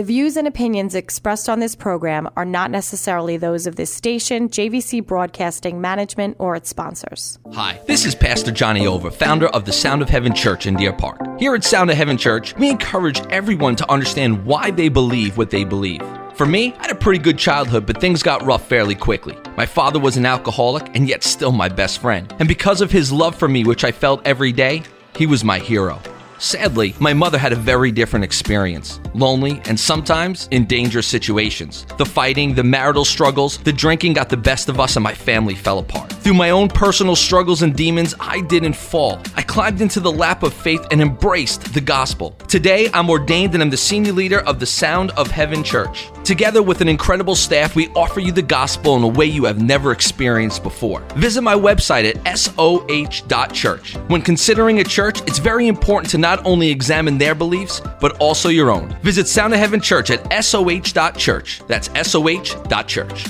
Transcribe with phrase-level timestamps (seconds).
[0.00, 4.48] The views and opinions expressed on this program are not necessarily those of this station,
[4.48, 7.38] JVC Broadcasting Management, or its sponsors.
[7.52, 10.94] Hi, this is Pastor Johnny Ova, founder of the Sound of Heaven Church in Deer
[10.94, 11.20] Park.
[11.38, 15.50] Here at Sound of Heaven Church, we encourage everyone to understand why they believe what
[15.50, 16.00] they believe.
[16.32, 19.36] For me, I had a pretty good childhood, but things got rough fairly quickly.
[19.58, 22.34] My father was an alcoholic and yet still my best friend.
[22.38, 24.82] And because of his love for me, which I felt every day,
[25.14, 26.00] he was my hero.
[26.40, 31.84] Sadly, my mother had a very different experience lonely and sometimes in dangerous situations.
[31.98, 35.54] The fighting, the marital struggles, the drinking got the best of us, and my family
[35.54, 36.10] fell apart.
[36.10, 39.20] Through my own personal struggles and demons, I didn't fall.
[39.36, 42.30] I climbed into the lap of faith and embraced the gospel.
[42.48, 46.08] Today, I'm ordained and I'm the senior leader of the Sound of Heaven Church.
[46.24, 49.60] Together with an incredible staff, we offer you the gospel in a way you have
[49.60, 51.00] never experienced before.
[51.16, 53.94] Visit my website at soh.church.
[54.08, 58.48] When considering a church, it's very important to not only examine their beliefs, but also
[58.48, 58.96] your own.
[59.02, 61.62] Visit Sound of Heaven Church at soh.church.
[61.66, 63.26] That's soh.church.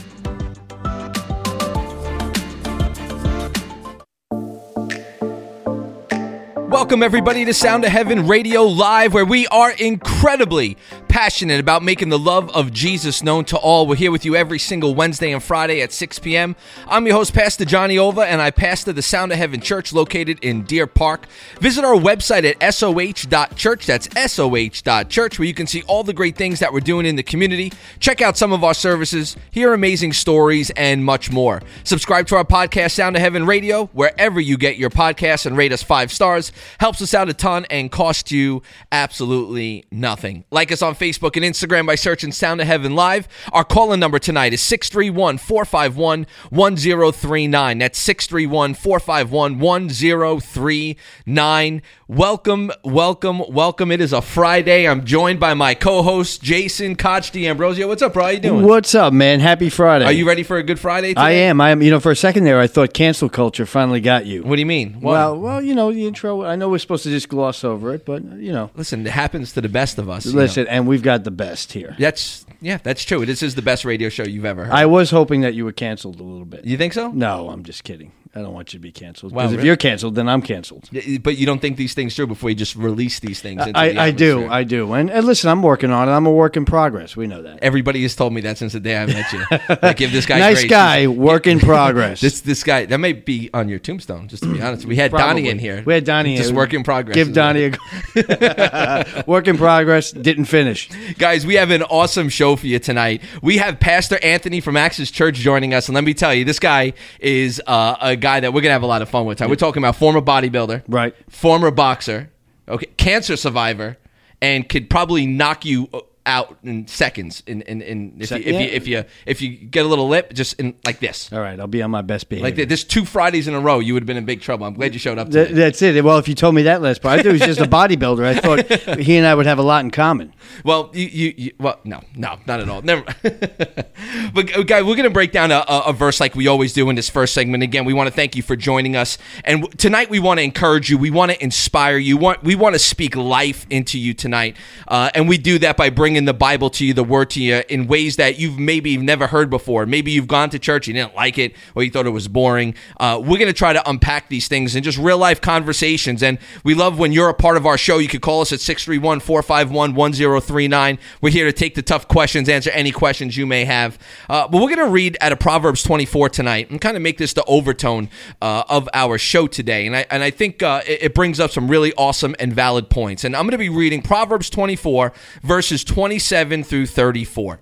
[6.70, 10.77] Welcome, everybody, to Sound of Heaven Radio Live, where we are incredibly
[11.11, 13.89] passionate about making the love of Jesus known to all.
[13.89, 16.55] We're here with you every single Wednesday and Friday at 6 p.m.
[16.86, 20.38] I'm your host, Pastor Johnny Ova, and I pastor the Sound of Heaven Church located
[20.41, 21.27] in Deer Park.
[21.58, 23.86] Visit our website at soh.church.
[23.86, 27.25] That's soh.church, where you can see all the great things that we're doing in the
[27.25, 27.72] community.
[27.98, 31.61] Check out some of our services, hear amazing stories, and much more.
[31.83, 35.72] Subscribe to our podcast, Sound of Heaven Radio, wherever you get your podcasts, and rate
[35.72, 36.53] us five stars.
[36.78, 40.44] Helps us out a ton and costs you absolutely nothing.
[40.53, 43.27] Like us on Facebook and Instagram by searching Sound of Heaven Live.
[43.53, 47.79] Our call in number tonight is 631 451 1039.
[47.79, 51.83] That's 631 451 1039.
[52.11, 53.92] Welcome, welcome, welcome.
[53.92, 54.89] It is a Friday.
[54.89, 57.86] I'm joined by my co host, Jason Koch D'Ambrosio.
[57.86, 58.25] What's up, bro?
[58.25, 58.66] How you doing?
[58.66, 59.39] What's up, man?
[59.39, 60.06] Happy Friday.
[60.06, 61.20] Are you ready for a good Friday today?
[61.20, 61.61] I am.
[61.61, 61.83] I am.
[61.83, 64.42] You know, for a second there, I thought cancel culture finally got you.
[64.42, 65.00] What do you mean?
[65.00, 65.12] Why?
[65.12, 66.43] Well, well, you know, the intro.
[66.43, 69.53] I know we're supposed to just gloss over it, but you know, listen, it happens
[69.53, 70.27] to the best of us.
[70.27, 70.71] you listen, know.
[70.71, 71.94] and we've got the best here.
[71.97, 73.25] That's yeah, that's true.
[73.25, 74.75] This is the best radio show you've ever heard.
[74.75, 76.65] I was hoping that you were canceled a little bit.
[76.65, 77.12] you think so?
[77.12, 78.10] No, I'm just kidding.
[78.32, 79.32] I don't want you to be canceled.
[79.32, 79.66] Wow, if really?
[79.66, 80.88] you're canceled, then I'm canceled.
[81.20, 83.60] But you don't think these things through before you just release these things.
[83.60, 84.46] Into the I, I do.
[84.48, 84.92] I do.
[84.92, 86.12] And, and listen, I'm working on it.
[86.12, 87.16] I'm a work in progress.
[87.16, 87.58] We know that.
[87.60, 89.44] Everybody has told me that since the day I met you.
[89.82, 90.70] like, give this guy nice grace.
[90.70, 92.20] guy, work in progress.
[92.20, 94.28] This this guy that may be on your tombstone.
[94.28, 95.82] Just to be honest, we had Donnie in here.
[95.84, 96.56] We had Donnie Just in.
[96.56, 97.16] work in progress.
[97.16, 97.72] Give is Donnie
[98.14, 100.12] a work in progress.
[100.12, 100.88] Didn't finish.
[101.18, 103.22] Guys, we have an awesome show for you tonight.
[103.42, 106.60] We have Pastor Anthony from Access Church joining us, and let me tell you, this
[106.60, 109.41] guy is uh, a guy that we're gonna have a lot of fun with.
[109.41, 111.14] We're talking about former bodybuilder, Right.
[111.28, 112.31] Former boxer,
[112.69, 113.97] okay, cancer survivor,
[114.41, 115.88] and could probably knock you
[116.30, 117.42] out in seconds.
[117.46, 118.60] In in, in if, Se- you, if yeah.
[118.60, 121.32] you if you if you get a little lip, just in like this.
[121.32, 122.46] All right, I'll be on my best behavior.
[122.46, 124.66] Like th- this two Fridays in a row, you would have been in big trouble.
[124.66, 125.30] I'm glad you showed up.
[125.30, 126.02] Th- that's it.
[126.04, 128.24] Well, if you told me that last part, I thought he was just a bodybuilder.
[128.24, 130.32] I thought he and I would have a lot in common.
[130.64, 132.82] Well, you, you, you well, no, no, not at all.
[132.82, 133.02] Never.
[133.22, 136.72] but uh, guys, we're going to break down a, a, a verse like we always
[136.72, 137.62] do in this first segment.
[137.62, 140.44] Again, we want to thank you for joining us, and w- tonight we want to
[140.44, 140.98] encourage you.
[140.98, 142.16] We want to inspire you.
[142.16, 144.56] Want we want to speak life into you tonight,
[144.88, 147.62] uh, and we do that by bringing the Bible to you, the Word to you,
[147.69, 149.86] in ways that you've maybe never heard before.
[149.86, 152.75] Maybe you've gone to church, you didn't like it, or you thought it was boring.
[152.98, 156.38] Uh, we're going to try to unpack these things in just real life conversations, and
[156.64, 157.98] we love when you're a part of our show.
[157.98, 160.98] You could call us at 631 451 1039.
[161.20, 163.98] We're here to take the tough questions, answer any questions you may have.
[164.28, 167.19] Uh, but we're going to read out of Proverbs 24 tonight and kind of make
[167.19, 168.09] this the overtone
[168.41, 169.86] uh, of our show today.
[169.86, 172.91] And I, and I think uh, it, it brings up some really awesome and valid
[172.91, 173.25] points.
[173.25, 177.61] And I'm going to be reading Proverbs 24, verses 27 through 34.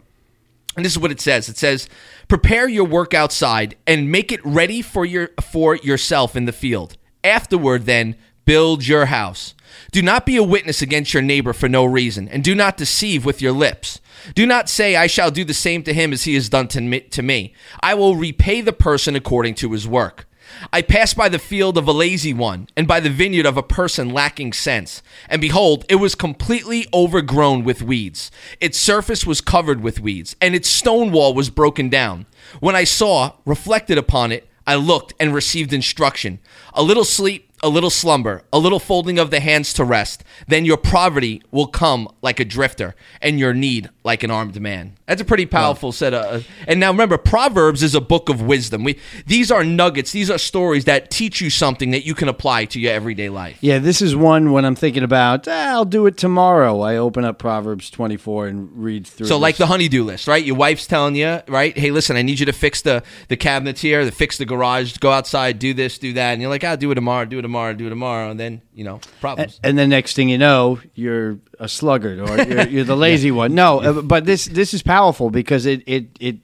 [0.76, 1.48] And this is what it says.
[1.48, 1.88] It says,
[2.28, 6.96] "Prepare your work outside and make it ready for your for yourself in the field.
[7.24, 9.54] Afterward then build your house.
[9.90, 13.24] Do not be a witness against your neighbor for no reason, and do not deceive
[13.24, 14.00] with your lips.
[14.36, 16.80] Do not say, I shall do the same to him as he has done to
[16.80, 17.00] me.
[17.00, 17.54] To me.
[17.80, 20.27] I will repay the person according to his work.
[20.72, 23.62] I passed by the field of a lazy one, and by the vineyard of a
[23.62, 25.02] person lacking sense.
[25.28, 28.30] And behold, it was completely overgrown with weeds.
[28.60, 32.26] Its surface was covered with weeds, and its stone wall was broken down.
[32.60, 36.40] When I saw, reflected upon it, I looked and received instruction.
[36.74, 40.64] A little sleep, a little slumber, a little folding of the hands to rest, then
[40.64, 44.96] your poverty will come like a drifter and your need like an armed man.
[45.06, 46.46] That's a pretty powerful set of.
[46.66, 48.84] And now remember, Proverbs is a book of wisdom.
[48.84, 52.66] We these are nuggets, these are stories that teach you something that you can apply
[52.66, 53.58] to your everyday life.
[53.60, 56.80] Yeah, this is one when I'm thinking about, "Ah, I'll do it tomorrow.
[56.80, 59.26] I open up Proverbs 24 and read through.
[59.26, 59.58] So like this.
[59.60, 60.44] the honeydew list, right?
[60.44, 61.76] Your wife's telling you, right?
[61.76, 64.96] Hey, listen, I need you to fix the the cabinets here, to fix the garage,
[64.98, 67.42] go outside, do this, do that, and you're like, I'll do it tomorrow, do it
[67.42, 69.60] tomorrow, do it tomorrow, and then you know problems.
[69.62, 73.54] and the next thing you know, you're a sluggard or you're, you're the lazy one.
[73.54, 76.36] No, uh, but this this is powerful because it it it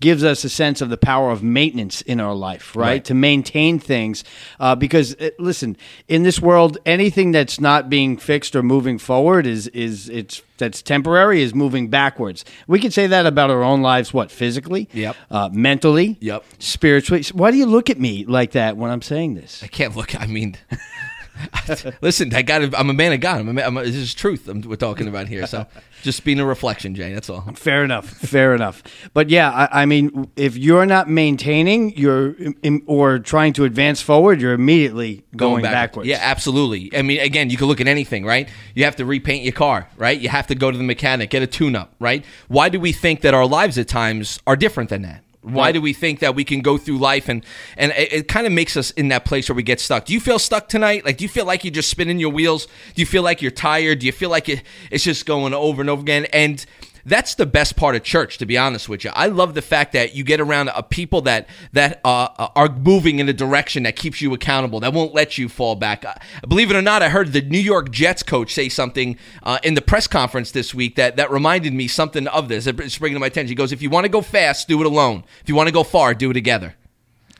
[0.00, 2.86] gives us a sense of the power of maintenance in our life, right?
[2.86, 3.04] Right.
[3.06, 4.24] To maintain things,
[4.60, 5.76] uh, because uh, listen,
[6.08, 10.82] in this world, anything that's not being fixed or moving forward is is it's that's
[10.82, 12.44] temporary is moving backwards.
[12.66, 14.12] We could say that about our own lives.
[14.12, 14.88] What physically?
[14.92, 15.16] Yep.
[15.30, 16.16] Uh, mentally.
[16.20, 16.44] Yep.
[16.58, 17.24] Spiritually.
[17.32, 19.62] Why do you look at me like that when I'm saying this?
[19.62, 20.18] I can't look.
[20.20, 20.56] I mean,
[22.00, 22.74] listen, I got.
[22.74, 23.40] I'm a man of God.
[23.40, 24.48] I'm a man, I'm a, this is truth.
[24.48, 25.46] I'm, we're talking about here.
[25.46, 25.66] So
[26.02, 27.12] just being a reflection, Jay.
[27.12, 27.42] That's all.
[27.54, 28.08] Fair enough.
[28.08, 28.82] Fair enough.
[29.14, 34.00] But yeah, I, I mean, if you're not maintaining, you're im- or trying to advance
[34.00, 36.08] forward, you're immediately going, backwards.
[36.08, 36.96] Yeah, absolutely.
[36.96, 38.48] I mean, again, you can look at anything, right?
[38.74, 40.18] You have to repaint your car, right?
[40.18, 42.24] You have to go to the mechanic, get a tune-up, right?
[42.48, 45.22] Why do we think that our lives at times are different than that?
[45.46, 45.72] Why Right.
[45.72, 47.44] do we think that we can go through life and
[47.76, 50.04] and it, it kind of makes us in that place where we get stuck?
[50.04, 51.04] Do you feel stuck tonight?
[51.04, 52.66] Like, do you feel like you're just spinning your wheels?
[52.94, 54.00] Do you feel like you're tired?
[54.00, 56.24] Do you feel like it, it's just going over and over again?
[56.32, 56.66] And
[57.06, 59.10] that's the best part of church, to be honest with you.
[59.14, 63.20] I love the fact that you get around a people that that uh, are moving
[63.20, 66.04] in a direction that keeps you accountable, that won't let you fall back.
[66.04, 66.14] Uh,
[66.46, 69.74] believe it or not, I heard the New York Jets coach say something uh, in
[69.74, 72.66] the press conference this week that that reminded me something of this.
[72.66, 73.48] It's bringing to my attention.
[73.48, 75.24] He goes, "If you want to go fast, do it alone.
[75.42, 76.74] If you want to go far, do it together."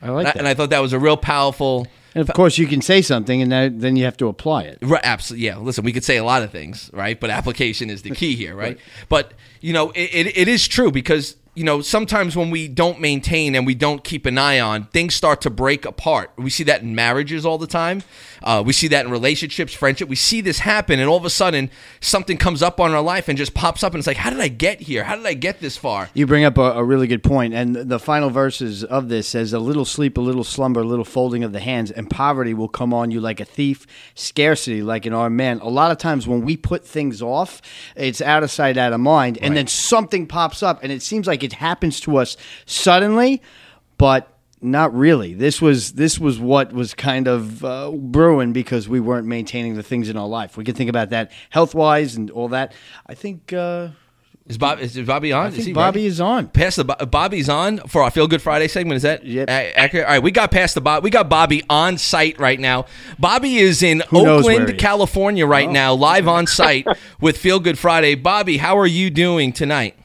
[0.01, 0.37] I like And that.
[0.37, 1.87] and I thought that was a real powerful.
[2.17, 4.79] And of course, you can say something, and that, then you have to apply it.
[4.81, 5.45] Right, absolutely.
[5.45, 5.57] Yeah.
[5.57, 7.19] Listen, we could say a lot of things, right?
[7.19, 8.79] But application is the key here, right?
[9.07, 13.01] But you know, it, it, it is true because you know sometimes when we don't
[13.01, 16.31] maintain and we don't keep an eye on, things start to break apart.
[16.37, 18.03] We see that in marriages all the time.
[18.43, 20.07] Uh, we see that in relationships, friendship.
[20.07, 23.27] We see this happen, and all of a sudden something comes up on our life
[23.27, 25.03] and just pops up, and it's like, how did I get here?
[25.03, 26.11] How did I get this far?
[26.13, 29.51] You bring up a, a really good point, and the final verses of this says,
[29.51, 32.69] "A little sleep, a little slumber, a little folding of the hands, and poverty will
[32.69, 36.27] come on you like a thief, scarcity like an armed man." A lot of times,
[36.27, 37.63] when we put things off,
[37.95, 41.25] it's out of sight, out of mind, and then something pops up, and it seems
[41.25, 43.41] like it happens to us suddenly,
[43.97, 45.33] but not really.
[45.33, 49.83] This was this was what was kind of uh, brewing because we weren't maintaining the
[49.83, 50.57] things in our life.
[50.57, 52.73] We can think about that health wise and all that.
[53.05, 53.53] I think.
[53.53, 53.89] Uh,
[54.47, 55.47] Is, Bob, is Bobby on?
[55.47, 56.07] I is think he Bobby ready?
[56.07, 56.47] is on.
[56.47, 58.95] Past the Bo- Bobby's on for our Feel Good Friday segment.
[58.95, 59.49] Is that Yep.
[59.49, 60.05] accurate?
[60.05, 61.03] All right, we got past the Bob.
[61.03, 62.85] We got Bobby on site right now.
[63.19, 64.77] Bobby is in Who Oakland.
[64.79, 65.71] California right Oh.
[65.73, 66.87] now, live on site
[67.19, 68.15] with Feel Good Friday.
[68.15, 69.95] Bobby, how are you doing tonight?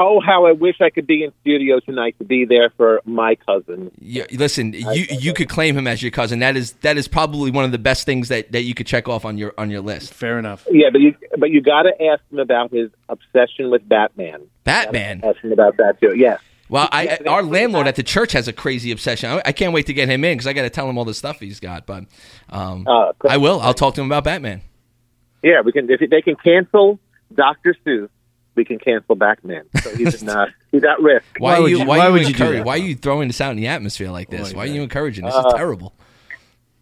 [0.00, 3.34] Oh, how I wish I could be in studio tonight to be there for my
[3.34, 3.90] cousin.
[4.00, 6.38] You, listen, you you could claim him as your cousin.
[6.38, 9.08] That is that is probably one of the best things that, that you could check
[9.08, 10.14] off on your on your list.
[10.14, 10.64] Fair enough.
[10.70, 14.42] Yeah, but you but you got to ask him about his obsession with Batman.
[14.62, 15.20] Batman.
[15.24, 16.14] Ask him about that too.
[16.16, 16.40] Yes.
[16.68, 19.30] Well, I, I- our landlord at the church has a crazy obsession.
[19.30, 21.06] I, I can't wait to get him in because I got to tell him all
[21.06, 21.86] the stuff he's got.
[21.86, 22.04] But
[22.50, 23.60] um, Uh, I will.
[23.60, 24.60] I'll talk to him about Batman.
[25.42, 25.90] Yeah, we can.
[25.90, 27.00] If they can cancel
[27.34, 28.10] Doctor Seuss,
[28.58, 29.64] we can cancel Batman.
[29.82, 31.24] So he's in, uh, he's at risk.
[31.38, 31.78] Why, Why are would you?
[31.78, 33.56] you- Why, why would you you do that, Why are you throwing this out in
[33.56, 34.52] the atmosphere like this?
[34.52, 35.34] Boy, why are you encouraging this?
[35.34, 35.94] Uh, is terrible.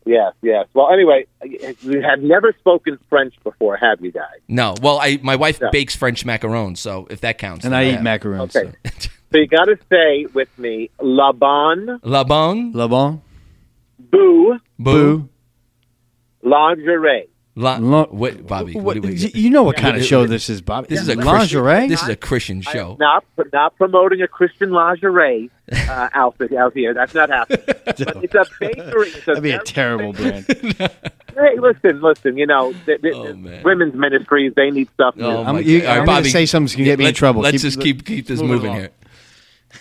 [0.06, 0.66] Yes, yes.
[0.72, 4.38] Well, anyway, you have never spoken French before, have you guys?
[4.48, 4.74] No.
[4.80, 5.70] Well, I my wife Yeah.
[5.72, 7.64] bakes French macarons, so if that counts.
[7.64, 8.02] And then I eat have.
[8.04, 8.56] macarons.
[8.56, 8.72] Okay.
[8.98, 9.08] So.
[9.32, 13.20] So you got to say with me, La Bonne La bonne, La bon?
[13.98, 15.28] Boo boo,
[16.44, 17.26] Lingerie.
[17.56, 17.78] La.
[17.80, 18.74] Lo- Wait, Bobby.
[18.74, 20.86] What, What, do you you know what kind of This- show this is, Bobby.
[20.88, 21.72] This is a lingerie.
[21.72, 22.96] Christian, This is a Christian show.
[23.00, 26.94] not not promoting a Christian lingerie uh, outfit out here.
[26.94, 27.64] That's not happening.
[27.66, 29.08] but it's a bakery.
[29.08, 30.90] It's a That'd be a terrible famous- brand.
[31.38, 32.38] Hey, listen, listen.
[32.38, 35.16] You know, the, the, Oh, women's ministries they need stuff.
[35.18, 35.44] Oh, new.
[35.44, 35.88] my I'm- you- God.
[35.90, 37.42] I'm gonna Bobby, say something's gonna get me in trouble.
[37.42, 38.80] Let's Keep- just keep keep this moving moving along.
[38.80, 38.90] here.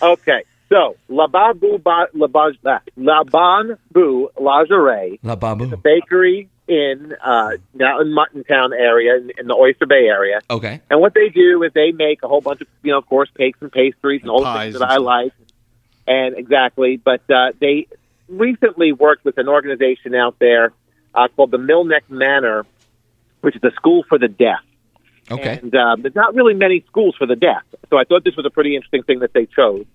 [0.01, 2.51] Okay, so La Babu ba, La, ba,
[2.97, 5.67] La Bon Boo Lingerie, La babu.
[5.67, 10.41] the bakery in uh, now in Muttontown area in, in the Oyster Bay area.
[10.49, 10.81] Okay.
[10.89, 13.29] And what they do is they make a whole bunch of, you know, of course,
[13.37, 15.05] cakes and pastries and all the pies things that I stuff.
[15.05, 15.33] like.
[16.07, 17.87] And exactly, but uh, they
[18.27, 20.71] recently worked with an organization out there
[21.13, 22.65] uh, called the Mill Neck Manor,
[23.41, 24.59] which is a school for the deaf.
[25.31, 25.59] Okay.
[25.61, 28.45] And um, there's not really many schools for the deaf, so I thought this was
[28.45, 29.85] a pretty interesting thing that they chose.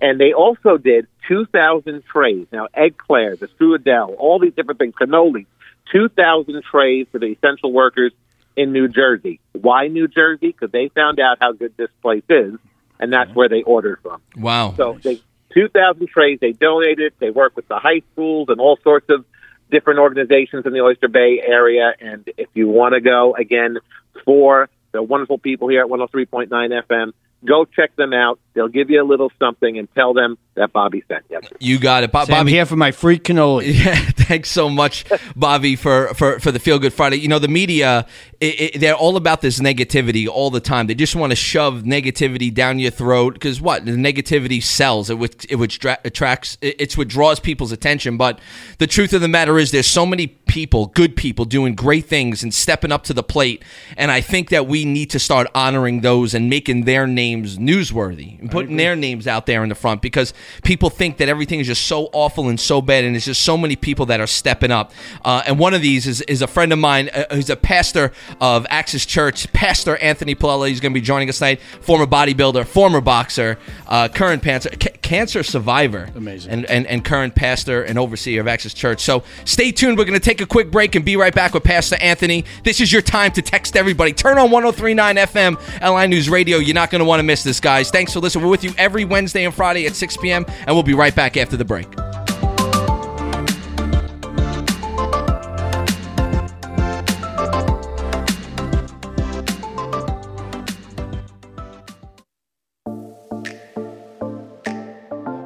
[0.00, 2.46] And they also did 2,000 trays.
[2.50, 5.44] Now, egg Claire, the strudel, all these different things, cannoli,
[5.92, 8.12] 2,000 trays for the essential workers
[8.56, 9.40] in New Jersey.
[9.52, 10.48] Why New Jersey?
[10.48, 12.54] Because they found out how good this place is,
[12.98, 14.20] and that's where they ordered from.
[14.36, 14.74] Wow.
[14.76, 15.20] So they
[15.54, 17.12] 2,000 trays they donated.
[17.18, 19.24] They work with the high schools and all sorts of
[19.70, 21.92] different organizations in the Oyster Bay area.
[22.00, 23.78] And if you want to go again
[24.24, 27.12] for the wonderful people here at 103.9 FM,
[27.44, 28.38] go check them out.
[28.54, 31.40] They'll give you a little something and tell them that Bobby sent you.
[31.58, 32.52] You got it, Bo- Say, I'm Bobby.
[32.52, 33.72] here for my free cannoli.
[33.80, 35.04] Yeah, thanks so much,
[35.34, 37.16] Bobby, for, for, for the Feel Good Friday.
[37.16, 38.06] You know, the media,
[38.40, 40.86] it, it, they're all about this negativity all the time.
[40.86, 43.84] They just want to shove negativity down your throat because what?
[43.86, 45.08] The negativity sells.
[45.08, 48.16] It, which, it which dra- attracts, it, it's what draws people's attention.
[48.16, 48.38] But
[48.78, 52.42] the truth of the matter is, there's so many people, good people, doing great things
[52.42, 53.64] and stepping up to the plate.
[53.96, 58.38] And I think that we need to start honoring those and making their names newsworthy
[58.40, 61.66] and putting their names out there in the front because people think that everything is
[61.66, 64.70] just so awful and so bad, and there's just so many people that are stepping
[64.70, 64.92] up.
[65.24, 68.12] Uh, and one of these is, is a friend of mine uh, who's a pastor
[68.40, 70.68] of Axis Church, Pastor Anthony Palella.
[70.68, 71.60] He's going to be joining us tonight.
[71.80, 76.50] Former bodybuilder, former boxer, uh, current cancer, ca- cancer survivor, Amazing.
[76.52, 79.00] and, and and current pastor and overseer of Axis Church.
[79.00, 79.98] So stay tuned.
[79.98, 82.44] We're going to take a quick break and be right back with Pastor Anthony.
[82.64, 84.12] This is your time to text everybody.
[84.12, 86.58] Turn on 1039 FM, LI News Radio.
[86.58, 87.90] You're not going to want to miss this, guys.
[87.90, 88.44] Thanks for listening.
[88.44, 91.36] We're with you every Wednesday and Friday at 6 p.m., and we'll be right back
[91.36, 91.88] after the break.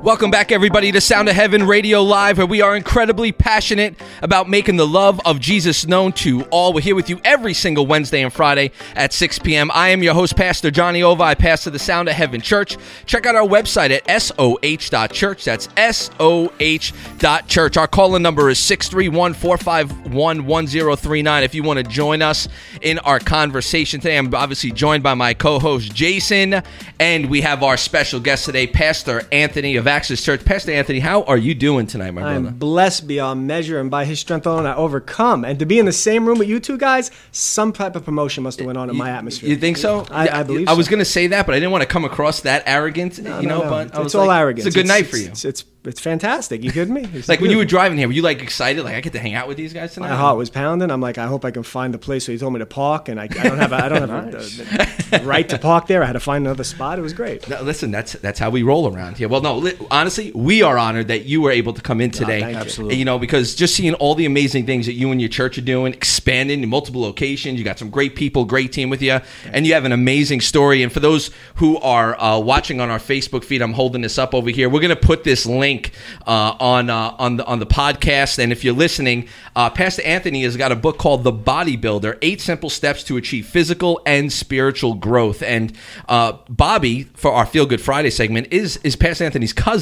[0.05, 4.51] Welcome back, everybody, to Sound of Heaven Radio Live, where we are incredibly passionate about
[4.51, 6.75] making the love of Jesus known to all.
[6.75, 9.71] We're here with you every single Wednesday and Friday at 6 p.m.
[9.73, 11.23] I am your host, Pastor Johnny Ova.
[11.23, 12.77] I pastor the Sound of Heaven Church.
[13.07, 15.43] Check out our website at soh.church.
[15.43, 17.77] That's soh.church.
[17.79, 21.43] Our calling number is 631 451 1039.
[21.45, 22.47] If you want to join us
[22.83, 26.63] in our conversation today, I'm obviously joined by my co host, Jason,
[27.01, 30.45] and we have our special guest today, Pastor Anthony of Access Church.
[30.45, 32.49] Pastor Anthony, how are you doing tonight, my brother?
[32.49, 35.45] I'm blessed beyond measure, and by His strength alone, I overcome.
[35.45, 38.43] And to be in the same room with you two guys, some type of promotion
[38.43, 39.49] must have went on in my atmosphere.
[39.51, 40.05] You think so?
[40.11, 40.69] I, I believe.
[40.69, 40.91] I was so.
[40.91, 43.21] going to say that, but I didn't want to come across that arrogant.
[43.21, 43.71] No, you know, no.
[43.71, 44.67] but I it's all like, arrogance.
[44.67, 45.29] It's a good It's- night for you.
[45.29, 46.65] It's, it's it's fantastic.
[46.65, 47.05] You kidding me?
[47.29, 48.85] Like when you were driving here, were you like excited?
[48.85, 50.11] Like I get to hang out with these guys tonight.
[50.11, 50.91] My heart was pounding.
[50.91, 52.27] I'm like, I hope I can find the place.
[52.27, 54.35] So he told me to park, and I, I don't have a, I don't have
[54.35, 54.39] a,
[55.19, 56.03] the right to park there.
[56.03, 56.99] I had to find another spot.
[56.99, 57.49] It was great.
[57.49, 59.29] No, listen, that's that's how we roll around here.
[59.29, 62.43] Well, no, li- honestly, we are honored that you were able to come in today.
[62.43, 62.97] Absolutely.
[62.97, 65.63] You know, because just seeing all the amazing things that you and your church are
[65.63, 67.59] doing, expanding in multiple locations.
[67.59, 70.83] You got some great people, great team with you, and you have an amazing story.
[70.83, 74.35] And for those who are uh, watching on our Facebook feed, I'm holding this up
[74.35, 74.69] over here.
[74.69, 75.93] We're going to put this link
[76.27, 78.39] uh, on uh, on the on the podcast.
[78.39, 82.41] And if you're listening, uh, Pastor Anthony has got a book called The Bodybuilder: Eight
[82.41, 85.43] Simple Steps to Achieve Physical and Spiritual Growth.
[85.43, 85.77] And
[86.09, 89.74] uh, Bobby, for our Feel Good Friday segment, is is Pastor Anthony's cousin,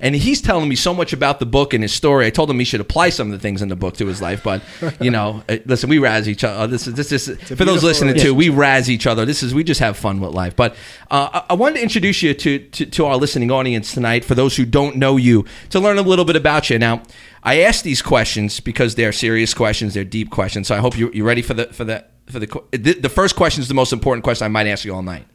[0.00, 2.26] and he's telling me so much about the book and his story.
[2.26, 4.22] I told him he should apply some of the things in the book to his
[4.22, 4.62] life, but
[5.00, 6.66] you know, uh, listen, we razz each other.
[6.66, 8.34] This is this is for those listening too.
[8.34, 9.24] We razz each other.
[9.24, 10.56] This is we just have fun with life.
[10.56, 10.74] But
[11.10, 14.24] uh, I, I wanted to introduce you to, to to our listening audience tonight.
[14.24, 16.78] For those who don't know you, to learn a little bit about you.
[16.78, 17.02] Now,
[17.42, 19.94] I ask these questions because they're serious questions.
[19.94, 20.68] They're deep questions.
[20.68, 23.36] So I hope you you're ready for the for the for the the, the first
[23.36, 25.26] question is the most important question I might ask you all night.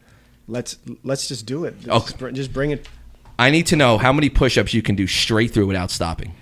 [0.47, 1.75] Let's let's just do it.
[1.87, 2.31] Okay.
[2.31, 2.87] Just bring it
[3.39, 6.33] I need to know how many push-ups you can do straight through without stopping.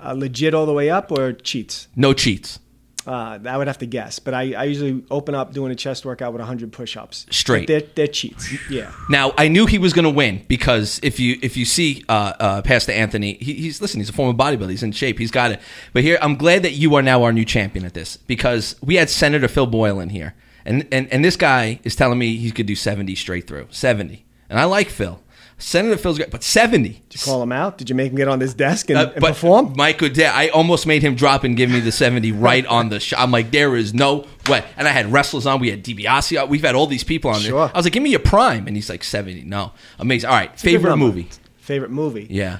[0.00, 1.88] uh, legit all the way up or cheats.
[1.96, 2.58] No cheats.
[3.06, 6.04] Uh, I would have to guess, but I, I usually open up doing a chest
[6.04, 7.24] workout with 100 push-ups.
[7.30, 7.66] Straight.
[7.66, 8.52] But They're, they're cheats.
[8.70, 8.92] Yeah.
[9.08, 12.34] Now I knew he was going to win because if you if you see uh,
[12.38, 14.00] uh, Pastor Anthony, he, he's listen.
[14.00, 14.68] He's a former bodybuilder.
[14.70, 15.18] He's in shape.
[15.18, 15.60] He's got it.
[15.94, 18.96] But here, I'm glad that you are now our new champion at this because we
[18.96, 20.34] had Senator Phil Boyle in here,
[20.66, 24.26] and and and this guy is telling me he could do 70 straight through 70,
[24.50, 25.22] and I like Phil.
[25.60, 26.88] Senator Phil's great, but 70.
[26.88, 27.78] Did you call him out?
[27.78, 29.74] Did you make him get on this desk and, Uh, and perform?
[29.76, 33.00] Mike Goodell, I almost made him drop and give me the 70 right on the
[33.00, 33.18] shot.
[33.20, 34.64] I'm like, there is no way.
[34.76, 35.58] And I had wrestlers on.
[35.60, 36.48] We had DiBiase on.
[36.48, 37.66] We've had all these people on Sure.
[37.66, 37.74] there.
[37.74, 38.66] I was like, give me your prime.
[38.68, 39.42] And he's like, 70.
[39.42, 39.72] No.
[39.98, 40.30] Amazing.
[40.30, 40.50] All right.
[40.52, 41.28] Good Favorite movie?
[41.56, 42.28] Favorite movie?
[42.30, 42.58] Yeah.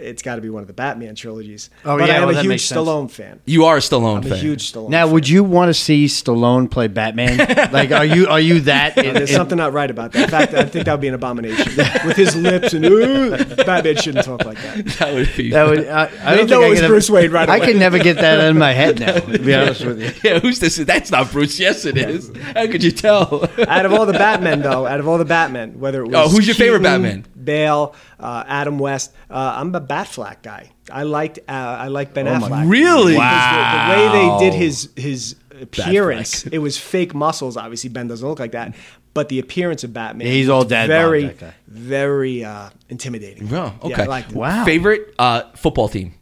[0.00, 1.70] It's got to be one of the Batman trilogies.
[1.84, 2.62] Oh, but yeah, I am well, a that huge.
[2.68, 3.40] Stallone fan.
[3.44, 4.32] You are a Stallone I'm fan.
[4.32, 5.14] a huge Stallone Now, fan.
[5.14, 7.38] would you want to see Stallone play Batman?
[7.72, 8.96] like, are you are you that?
[8.98, 10.24] in- There's in- something not right about that.
[10.24, 11.72] In fact, I think that would be an abomination.
[12.06, 14.86] With his lips and, ooh, Batman shouldn't talk like that.
[15.00, 15.50] That would be.
[15.50, 17.66] That would, I, I don't know think it was Bruce Wayne right I away.
[17.72, 19.18] can never get that in my head now.
[19.18, 20.12] To be honest with you.
[20.22, 20.76] yeah, who's this?
[20.76, 21.58] That's not Bruce.
[21.60, 22.30] Yes, it is.
[22.54, 23.44] How could you tell?
[23.68, 26.28] Out of all the Batmen, though, out of all the Batmen, whether it was Oh,
[26.28, 27.26] who's your favorite Batman?
[27.42, 29.12] Bale, uh, Adam West.
[29.28, 30.70] Uh, I'm a Batfleck guy.
[30.92, 32.70] I liked uh, I liked Ben Oh my- Affleck.
[32.70, 33.12] Really?
[33.14, 37.56] Because the, the way they did his his appearance, it was fake muscles.
[37.56, 38.74] Obviously, Ben doesn't look like that.
[39.12, 40.86] But the appearance of Batman, he's all dead.
[40.86, 41.54] very, that guy.
[41.66, 43.52] very uh, intimidating.
[43.52, 44.04] Oh, okay.
[44.04, 44.24] Yeah, I.
[44.32, 44.64] Wow.
[44.64, 46.14] Favorite uh, football team?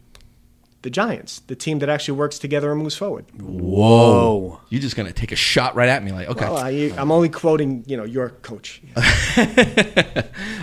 [0.82, 3.24] The Giants, the team that actually works together and moves forward.
[3.40, 4.60] Whoa.
[4.68, 6.44] You're just gonna take a shot right at me, like okay.
[6.44, 8.80] Well, I, I'm only quoting, you know, your coach.
[8.96, 9.04] All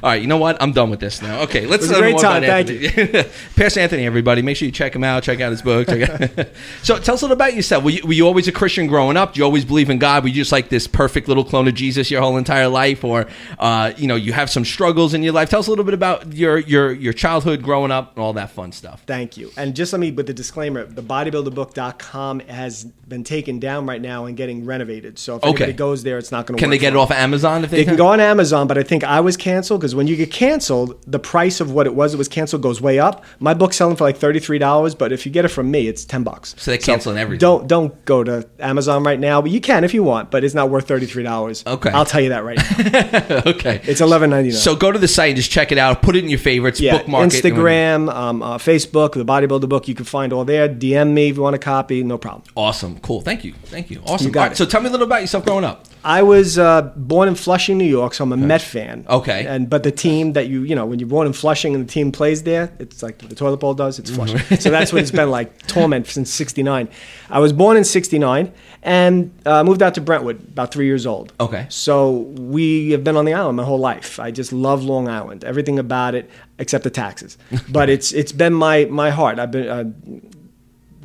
[0.03, 0.61] right, you know what?
[0.61, 1.41] I'm done with this now.
[1.41, 2.43] Okay, let's was a great time.
[2.43, 3.23] Thank Anthony.
[3.55, 5.23] Pastor Anthony, everybody, make sure you check him out.
[5.23, 5.87] Check out his book.
[5.87, 6.47] Check out
[6.83, 7.83] so, tell us a little about yourself.
[7.83, 9.33] Were you, were you always a Christian growing up?
[9.33, 10.23] Do you always believe in God?
[10.23, 13.27] Were you just like this perfect little clone of Jesus your whole entire life, or
[13.59, 15.49] uh, you know, you have some struggles in your life?
[15.49, 18.51] Tell us a little bit about your your your childhood, growing up, and all that
[18.51, 19.03] fun stuff.
[19.05, 19.51] Thank you.
[19.57, 24.25] And just let me, with the disclaimer, the bodybuilderbook.com has been taken down right now
[24.25, 25.19] and getting renovated.
[25.19, 25.49] So if Okay.
[25.65, 26.59] anybody goes there, it's not going to work.
[26.59, 28.77] Can they get it off of Amazon if they, They can go on Amazon, but
[28.77, 31.93] I think I was canceled because when you get canceled, the price of what it
[31.95, 33.23] was it was canceled goes way up.
[33.39, 35.87] My book's selling for like thirty three dollars, but if you get it from me,
[35.87, 36.55] it's ten bucks.
[36.57, 37.39] So they're canceling everything.
[37.39, 40.55] Don't don't go to Amazon right now, but you can if you want, but it's
[40.55, 41.63] not worth thirty three dollars.
[41.67, 41.89] Okay.
[41.91, 43.41] I'll tell you that right now.
[43.51, 43.81] okay.
[43.83, 44.57] It's eleven ninety nine.
[44.59, 46.01] So go to the site and just check it out.
[46.01, 46.79] Put it in your favorites.
[46.79, 47.43] yeah, bookmark it.
[47.43, 50.67] Instagram, um, uh, Facebook, the Bodybuilder Book, you can find all there.
[50.69, 52.43] DM me if you want a copy, no problem.
[52.55, 52.99] Awesome.
[52.99, 53.21] Cool.
[53.21, 53.53] Thank you.
[53.65, 54.01] Thank you.
[54.05, 54.27] Awesome.
[54.27, 54.57] You got uh, All right, it.
[54.57, 55.85] So tell me a little about yourself growing up.
[56.05, 59.07] I was uh, born in Flushing, New York, so I'm a Met fan.
[59.09, 59.47] Okay.
[59.47, 61.91] And but the team that you you know when you're born in Flushing and the
[61.91, 63.97] team plays there, it's like the toilet bowl does.
[63.97, 64.37] It's Flushing.
[64.59, 66.87] so that's what it's been like torment since '69.
[67.31, 71.33] I was born in '69 and uh, moved out to Brentwood about three years old.
[71.39, 71.65] Okay.
[71.69, 74.19] So we have been on the island my whole life.
[74.19, 77.39] I just love Long Island, everything about it except the taxes.
[77.69, 79.39] but it's it's been my my heart.
[79.39, 79.67] I've been.
[79.67, 80.29] Uh,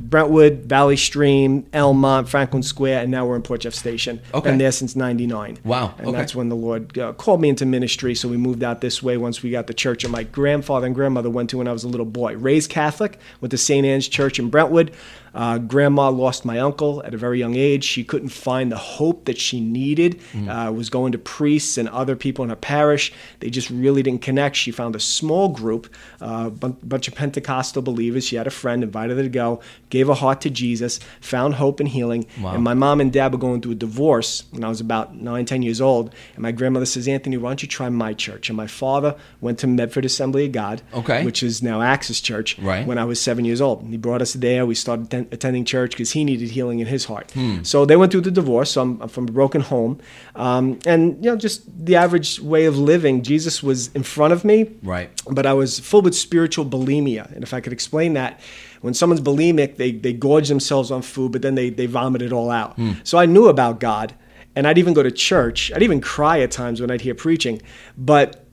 [0.00, 4.20] Brentwood, Valley Stream, Elmont, Franklin Square, and now we're in Port Jeff Station.
[4.32, 4.50] Okay.
[4.50, 5.58] Been there since '99.
[5.64, 6.16] Wow, And okay.
[6.16, 8.14] that's when the Lord uh, called me into ministry.
[8.14, 10.94] So we moved out this way once we got the church that my grandfather and
[10.94, 12.36] grandmother went to when I was a little boy.
[12.36, 13.86] Raised Catholic, went to St.
[13.86, 14.92] Anne's Church in Brentwood.
[15.34, 17.84] Uh, grandma lost my uncle at a very young age.
[17.84, 20.20] She couldn't find the hope that she needed.
[20.48, 23.12] Uh, was going to priests and other people in her parish.
[23.40, 24.56] They just really didn't connect.
[24.56, 28.24] She found a small group, a uh, bun- bunch of Pentecostal believers.
[28.26, 29.60] She had a friend, invited her to go,
[29.90, 32.26] gave her heart to Jesus, found hope and healing.
[32.40, 32.54] Wow.
[32.54, 35.44] And my mom and dad were going through a divorce when I was about nine,
[35.46, 36.12] ten years old.
[36.34, 38.48] And my grandmother says, Anthony, why don't you try my church?
[38.50, 41.24] And my father went to Medford Assembly of God, Okay.
[41.24, 42.86] which is now Access Church, Right.
[42.86, 43.82] when I was seven years old.
[43.82, 44.66] And he brought us there.
[44.66, 47.30] We started atten- attending church because he needed healing in his heart.
[47.32, 47.62] Hmm.
[47.62, 48.72] So they went through the divorce.
[48.72, 49.98] So I'm, I'm from a broken home.
[50.34, 53.22] Um, and, you know, just the average way of living.
[53.22, 55.10] Jesus was in front of me Right.
[55.30, 57.30] but I was full with spiritual bulimia.
[57.34, 58.40] And if I could explain that,
[58.80, 62.32] when someone's bulimic, they, they gorge themselves on food, but then they, they vomit it
[62.32, 62.78] all out.
[63.04, 64.14] So I knew about God,
[64.56, 65.70] and I'd even go to church.
[65.74, 67.60] I'd even cry at times when I'd hear preaching.
[67.98, 68.46] But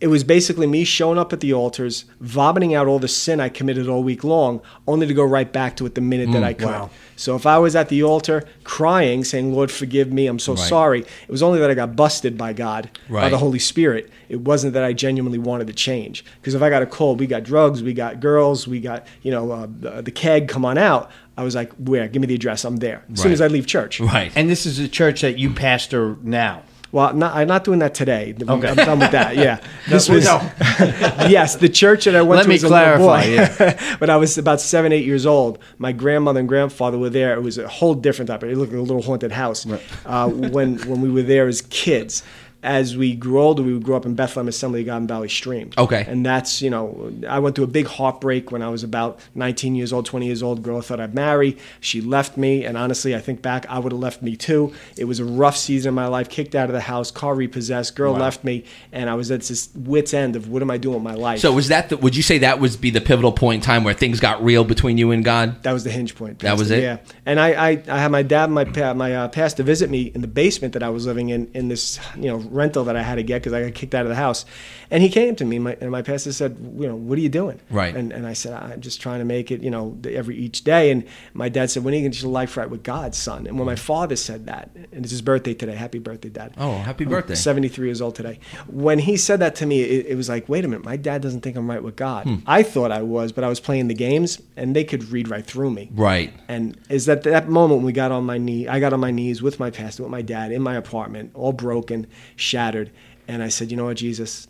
[0.00, 3.48] it was basically me showing up at the altars, vomiting out all the sin I
[3.50, 6.54] committed all week long, only to go right back to it the minute that I
[6.54, 6.66] could.
[6.66, 6.90] wow.
[7.16, 10.68] So if I was at the altar crying, saying, Lord, forgive me, I'm so Right.
[10.68, 14.08] sorry, it was only that I got busted by God, by the Holy Spirit.
[14.30, 16.24] It wasn't that I genuinely wanted to change.
[16.40, 19.30] Because if I got a cold, we got drugs, we got girls, we got, you
[19.30, 21.10] know, uh, the, the keg, come on out.
[21.36, 22.08] I was like, where?
[22.08, 22.64] Give me the address.
[22.64, 23.04] I'm there.
[23.12, 24.00] As soon as I leave church.
[24.00, 24.32] Right.
[24.34, 26.62] And this is a church that you pastor now.
[26.92, 28.34] Well, I'm not, I'm not doing that today.
[28.38, 28.68] I'm- Okay.
[28.68, 29.36] I'm done with that.
[29.36, 29.60] Yeah.
[29.88, 30.40] This No, was no.
[31.28, 33.22] yes, the church that I went Let to me as a little boy.
[33.22, 33.96] yeah.
[34.00, 35.58] but I was about seven, eight years old.
[35.78, 37.34] My grandmother and grandfather were there.
[37.34, 38.42] It was a whole different type.
[38.44, 39.66] It looked like a little haunted house.
[40.04, 42.22] Uh, when when we were there as kids.
[42.62, 45.28] As we grew older, we would grow up in Bethlehem Assembly of God in Valley
[45.28, 45.70] Stream.
[45.78, 46.04] Okay.
[46.06, 49.74] And that's, you know, I went through a big heartbreak when I was about 19
[49.74, 50.62] years old, 20 years old.
[50.62, 51.56] Girl I thought I'd marry.
[51.80, 52.64] She left me.
[52.64, 54.74] And honestly, I think back, I would have left me too.
[54.96, 56.28] It was a rough season in my life.
[56.28, 58.64] Kicked out of the house, car repossessed, girl left me.
[58.92, 61.40] And I was at this wit's end of what am I doing with my life?
[61.40, 63.84] So was that the, would you say that was be the pivotal point in time
[63.84, 65.62] where things got real between you and God?
[65.62, 66.40] That was the hinge point.
[66.40, 66.82] That was it?
[66.82, 66.98] Yeah.
[67.24, 70.20] And I, I, I had my dad and my, my uh, pastor visit me in
[70.20, 73.16] the basement that I was living in, in this, you know, rental that I had
[73.16, 74.44] to get because I got kicked out of the house.
[74.90, 77.22] And he came to me and my, and my pastor said, you know, what are
[77.22, 77.60] you doing?
[77.70, 77.94] Right.
[77.94, 80.90] And, and I said, I'm just trying to make it, you know, every each day.
[80.90, 83.14] And my dad said, when are you going to get your life right with God,
[83.14, 83.46] son?
[83.46, 86.54] And when my father said that, and it's his birthday today, happy birthday, dad.
[86.58, 87.34] Oh, happy I'm birthday.
[87.34, 88.40] 73 years old today.
[88.66, 91.22] When he said that to me, it, it was like, wait a minute, my dad
[91.22, 92.24] doesn't think I'm right with God.
[92.24, 92.36] Hmm.
[92.46, 95.44] I thought I was, but I was playing the games and they could read right
[95.44, 95.90] through me.
[95.92, 96.32] Right.
[96.48, 99.10] And is that that moment when we got on my knee, I got on my
[99.10, 102.06] knees with my pastor, with my dad in my apartment, all broken,
[102.40, 102.90] shattered.
[103.28, 104.48] And I said, you know what, Jesus,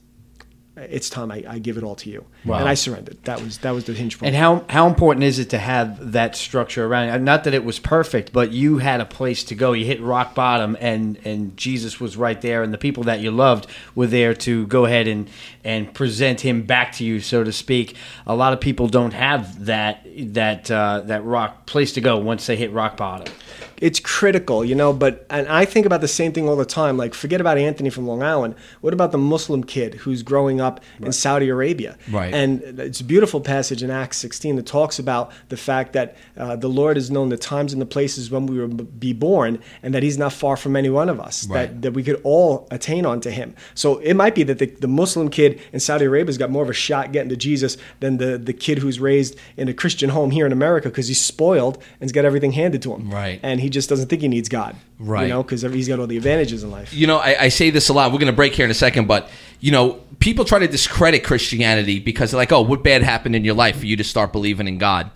[0.76, 2.24] it's time I, I give it all to you.
[2.44, 3.22] And I surrendered.
[3.24, 4.29] That was that was the hinge point.
[4.29, 7.09] And how how important is it to have that structure around?
[7.09, 7.18] it?
[7.20, 9.72] Not that it was perfect, but you had a place to go.
[9.72, 13.31] You hit rock bottom, and and Jesus was right there, and the people that you
[13.31, 15.29] loved were there to go ahead and
[15.64, 17.96] and present Him back to you, so to speak.
[18.26, 22.46] A lot of people don't have that that uh, that rock place to go once
[22.46, 23.33] they hit rock bottom.
[23.80, 24.92] It's critical, you know.
[24.92, 26.96] But and I think about the same thing all the time.
[26.96, 28.54] Like, forget about Anthony from Long Island.
[28.80, 31.96] What about the Muslim kid who's growing up in Saudi Arabia?
[32.10, 32.32] Right.
[32.32, 36.56] And it's a beautiful passage in Acts 16 that talks about the fact that uh,
[36.56, 39.94] the Lord has known the times and the places when we will be born, and
[39.94, 41.46] that He's not far from any one of us.
[41.46, 41.66] Right.
[41.68, 43.54] That that we could all attain onto Him.
[43.74, 46.70] So it might be that the, the Muslim kid in Saudi Arabia's got more of
[46.70, 50.30] a shot getting to Jesus than the the kid who's raised in a Christian home
[50.30, 53.10] here in America because he's spoiled and's got everything handed to him.
[53.10, 53.40] Right.
[53.42, 54.76] And he just doesn't think he needs God.
[54.98, 55.24] Right.
[55.24, 56.92] You know, because he's got all the advantages in life.
[56.92, 58.12] you know, I, I say this a lot.
[58.12, 59.28] We're going to break here in a second, but
[59.61, 63.44] you know, people try to discredit Christianity because they're like, "Oh, what bad happened in
[63.44, 65.11] your life for you to start believing in God?"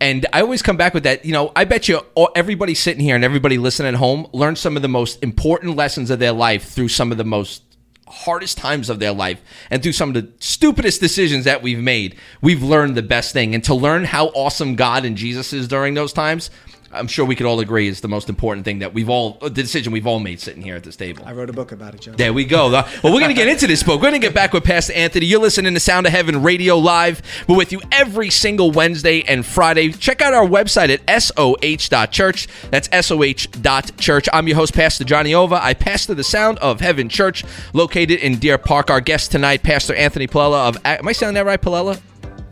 [0.00, 1.24] And I always come back with that.
[1.24, 4.56] You know, I bet you all, everybody sitting here and everybody listening at home learned
[4.56, 7.62] some of the most important lessons of their life through some of the most
[8.08, 12.16] hardest times of their life and through some of the stupidest decisions that we've made.
[12.40, 15.94] We've learned the best thing, and to learn how awesome God and Jesus is during
[15.94, 16.50] those times.
[16.92, 19.50] I'm sure we could all agree is the most important thing that we've all the
[19.50, 21.22] decision we've all made sitting here at this table.
[21.24, 22.16] I wrote a book about it, John.
[22.16, 22.66] There we go.
[22.74, 24.00] Uh, well, we're going to get into this book.
[24.00, 25.26] We're going to get back with Pastor Anthony.
[25.26, 27.22] You're listening to Sound of Heaven Radio Live.
[27.46, 29.92] We're with you every single Wednesday and Friday.
[29.92, 32.48] Check out our website at soh.church.
[32.70, 34.28] That's soh.church.
[34.32, 35.62] I'm your host, Pastor Johnny Ova.
[35.62, 38.90] I pastor the Sound of Heaven Church located in Deer Park.
[38.90, 40.78] Our guest tonight, Pastor Anthony Palella of.
[40.84, 42.00] Am I sounding that right, Palella?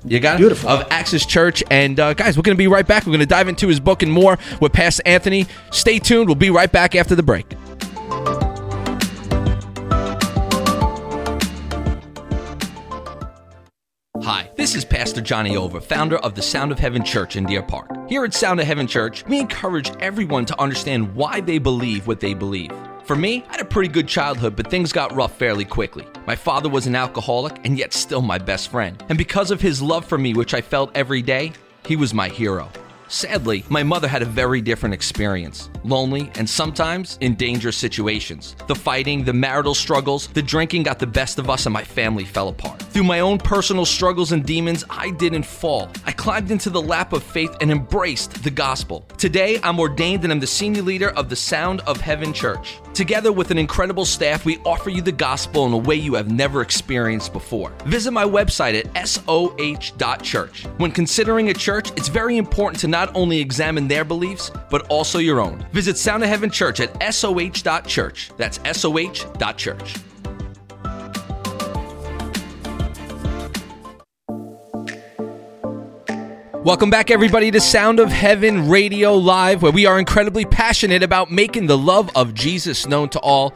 [0.09, 0.39] You got it?
[0.39, 0.71] Beautiful.
[0.71, 1.63] Of Axis Church.
[1.71, 3.05] And uh, guys, we're going to be right back.
[3.05, 5.47] We're going to dive into his book and more with Pastor Anthony.
[5.71, 6.29] Stay tuned.
[6.29, 7.47] We'll be right back after the break.
[14.23, 17.63] Hi, this is Pastor Johnny Ova, founder of the Sound of Heaven Church in Deer
[17.63, 17.91] Park.
[18.09, 22.21] Here at Sound of Heaven Church, we encourage everyone to understand why they believe what
[22.21, 22.73] they believe.
[23.09, 26.07] For me, I had a pretty good childhood, but things got rough fairly quickly.
[26.27, 29.03] My father was an alcoholic and yet still my best friend.
[29.09, 31.55] And because of his love for me, which I felt every day,
[31.87, 32.71] he was my hero.
[33.11, 38.55] Sadly, my mother had a very different experience lonely and sometimes in dangerous situations.
[38.67, 42.25] The fighting, the marital struggles, the drinking got the best of us, and my family
[42.25, 42.83] fell apart.
[42.83, 45.91] Through my own personal struggles and demons, I didn't fall.
[46.05, 49.07] I climbed into the lap of faith and embraced the gospel.
[49.17, 52.79] Today, I'm ordained and I'm the senior leader of the Sound of Heaven Church.
[52.93, 56.31] Together with an incredible staff, we offer you the gospel in a way you have
[56.31, 57.71] never experienced before.
[57.87, 60.65] Visit my website at soh.church.
[60.79, 65.19] When considering a church, it's very important to not only examine their beliefs, but also
[65.19, 65.65] your own.
[65.73, 68.31] Visit Sound of Heaven Church at soh.church.
[68.37, 69.95] That's soh.church.
[76.65, 81.31] Welcome back, everybody, to Sound of Heaven Radio Live, where we are incredibly passionate about
[81.31, 83.55] making the love of Jesus known to all.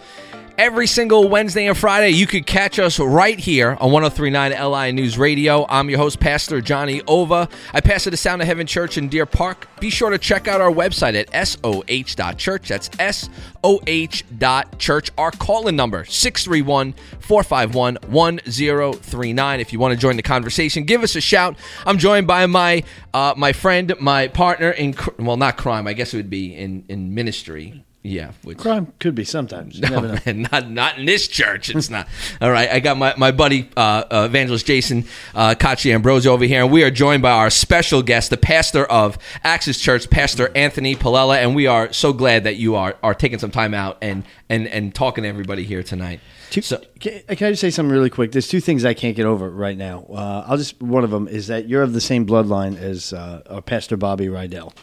[0.58, 5.16] Every single Wednesday and Friday, you could catch us right here on 1039 LI News
[5.16, 5.64] Radio.
[5.68, 7.48] I'm your host, Pastor Johnny Ova.
[7.72, 9.66] I pastor the Sound of Heaven Church in Deer Park.
[9.80, 12.68] Be sure to check out our website at soh.church.
[12.68, 12.90] That's
[13.62, 15.10] soh.church.
[15.16, 19.60] Our call in number, 631 451 1039.
[19.60, 21.56] If you want to join the conversation, give us a shout.
[21.86, 22.84] I'm joined by my
[23.14, 26.84] uh, my friend, my partner in, well, not crime, I guess it would be in,
[26.88, 27.84] in ministry.
[28.04, 29.76] Yeah, which, Crime could be sometimes.
[29.76, 31.70] You no, never man, not not in this church.
[31.70, 32.08] It's not.
[32.40, 35.04] All right, I got my, my buddy uh, uh, evangelist Jason
[35.36, 38.84] uh, Caci Ambrosio over here, and we are joined by our special guest, the pastor
[38.86, 43.14] of Axis Church, Pastor Anthony Palella, and we are so glad that you are are
[43.14, 46.18] taking some time out and and and talking to everybody here tonight.
[46.60, 48.32] So, Can, can I just say something really quick?
[48.32, 50.04] There's two things I can't get over right now.
[50.10, 53.42] Uh, I'll just one of them is that you're of the same bloodline as uh,
[53.48, 54.74] our Pastor Bobby Rydell.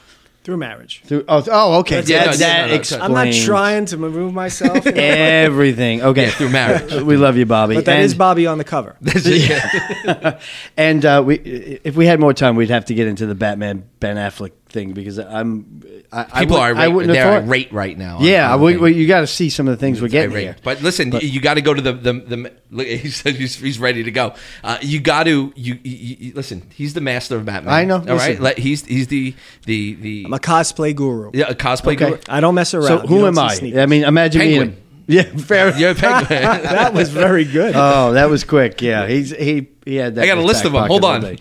[0.44, 1.02] Through marriage.
[1.06, 2.02] Through, oh, oh, okay.
[2.06, 2.74] Yeah, that no, that no, no, no.
[2.76, 6.02] explains I'm not trying to remove myself, you know, everything.
[6.02, 6.94] Okay, through marriage.
[7.04, 7.76] we love you, Bobby.
[7.76, 8.96] but that and, is Bobby on the cover.
[10.78, 11.36] and uh, we,
[11.84, 14.94] if we had more time, we'd have to get into the Batman Ben Affleck thing
[14.94, 15.82] because I'm.
[16.12, 17.48] I, I People would- are I wouldn't they're have thought.
[17.48, 18.20] irate right now.
[18.22, 19.00] Yeah, on the we, thing.
[19.02, 20.44] you got to see some of the things we're getting Irate.
[20.44, 20.56] here.
[20.64, 23.80] But listen, you got to go to the the, the look, he says he's, he's
[23.80, 24.34] ready to go.
[24.64, 26.70] Uh, you got to you, you, you listen.
[26.74, 27.74] He's the master of Batman.
[27.74, 28.44] I know, All right, listen.
[28.44, 31.32] Let, he's he's the the the I'm a cosplay guru.
[31.34, 31.94] yeah, a cosplay.
[31.96, 32.10] Okay.
[32.12, 32.18] guru.
[32.30, 32.88] I don't mess around.
[32.88, 33.54] So You who don't am see I?
[33.56, 33.80] sneakers.
[33.80, 34.68] I mean, imagine Penguin.
[34.70, 34.74] me.
[34.76, 35.76] and- Yeah, fair.
[35.78, 36.30] You're a penguin.
[36.30, 37.74] that was very good.
[37.76, 38.82] Oh, that was quick.
[38.82, 40.24] Yeah, he's he he had that.
[40.24, 40.86] I got a list of them.
[40.88, 41.26] Hold on.
[41.26, 41.32] All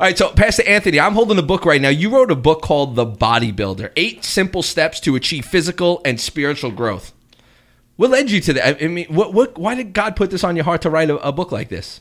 [0.00, 1.90] right, so Pastor Anthony, I'm holding a book right now.
[1.90, 6.70] You wrote a book called The Bodybuilder: Eight Simple Steps to Achieve Physical and Spiritual
[6.70, 7.12] Growth.
[7.96, 8.82] What led you to that?
[8.82, 11.18] I mean, what, what, why did God put this on your heart to write a,
[11.18, 12.00] a book like this?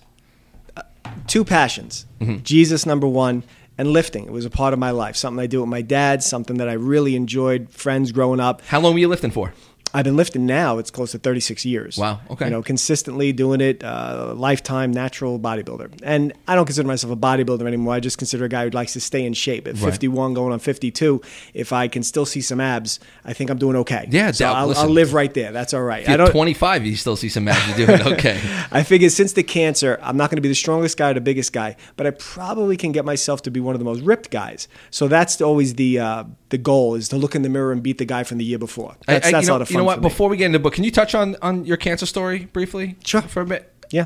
[0.78, 0.84] Uh,
[1.28, 2.42] two passions mm-hmm.
[2.44, 3.44] Jesus, number one,
[3.78, 4.26] and lifting.
[4.26, 6.70] It was a part of my life, something I did with my dad, something that
[6.70, 8.62] I really enjoyed, friends growing up.
[8.62, 9.54] How long were you lifting for?
[9.94, 11.98] I've been lifting now, it's close to 36 years.
[11.98, 12.46] Wow, okay.
[12.46, 16.00] You know, consistently doing it, uh, lifetime natural bodybuilder.
[16.04, 17.94] And I don't consider myself a bodybuilder anymore.
[17.94, 19.68] I just consider a guy who likes to stay in shape.
[19.68, 19.92] At Right.
[19.92, 21.22] 51, going on 52,
[21.54, 24.08] if I can still see some abs, I think I'm doing okay.
[24.10, 24.84] Yeah, so doubt- I'll, listen.
[24.86, 25.52] I'll live right there.
[25.52, 26.08] That's all right.
[26.08, 27.78] I don't, 25, you still see some abs.
[27.78, 28.14] You're doing.
[28.14, 28.40] Okay.
[28.72, 31.22] I figured since the cancer, I'm not going to be the strongest guy or the
[31.22, 34.32] biggest guy, but I probably can get myself to be one of the most ripped
[34.32, 34.68] guys.
[34.90, 37.98] So that's always the uh, the goal is to look in the mirror and beat
[37.98, 38.96] the guy from the year before.
[39.06, 39.81] That's, I- I- that's know, lot of fun.
[39.82, 40.02] Know what?
[40.02, 42.96] Before we get into the book, can you touch on, on your cancer story briefly?
[43.04, 43.22] Sure.
[43.22, 43.72] For a bit?
[43.92, 44.06] yeah.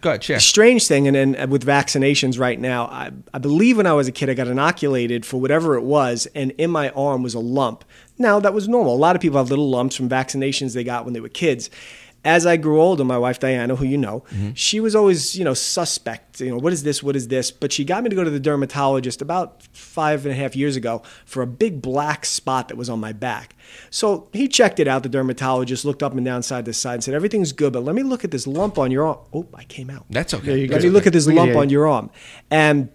[0.00, 0.40] Go ahead, share.
[0.40, 4.12] strange thing, and then with vaccinations right now, I, I believe when I was a
[4.12, 7.84] kid, I got inoculated for whatever it was, and in my arm was a lump.
[8.18, 8.94] Now, that was normal.
[8.94, 11.70] A lot of people have little lumps from vaccinations they got when they were kids.
[12.22, 15.54] As I grew older, my wife Diana, who you know, she was always, you know,
[15.54, 16.40] suspect.
[16.40, 17.02] You know, what is this?
[17.02, 17.50] What is this?
[17.50, 20.76] But she got me to go to the dermatologist about five and a half years
[20.76, 23.56] ago for a big black spot that was on my back.
[23.88, 25.02] So he checked it out.
[25.02, 27.94] The dermatologist looked up and down side to side and said, "Everything's good, but let
[27.94, 30.04] me look at this lump on your arm." Oh, I came out.
[30.10, 30.66] That's okay.
[30.66, 32.10] Let me look at this lump on your arm.
[32.50, 32.90] And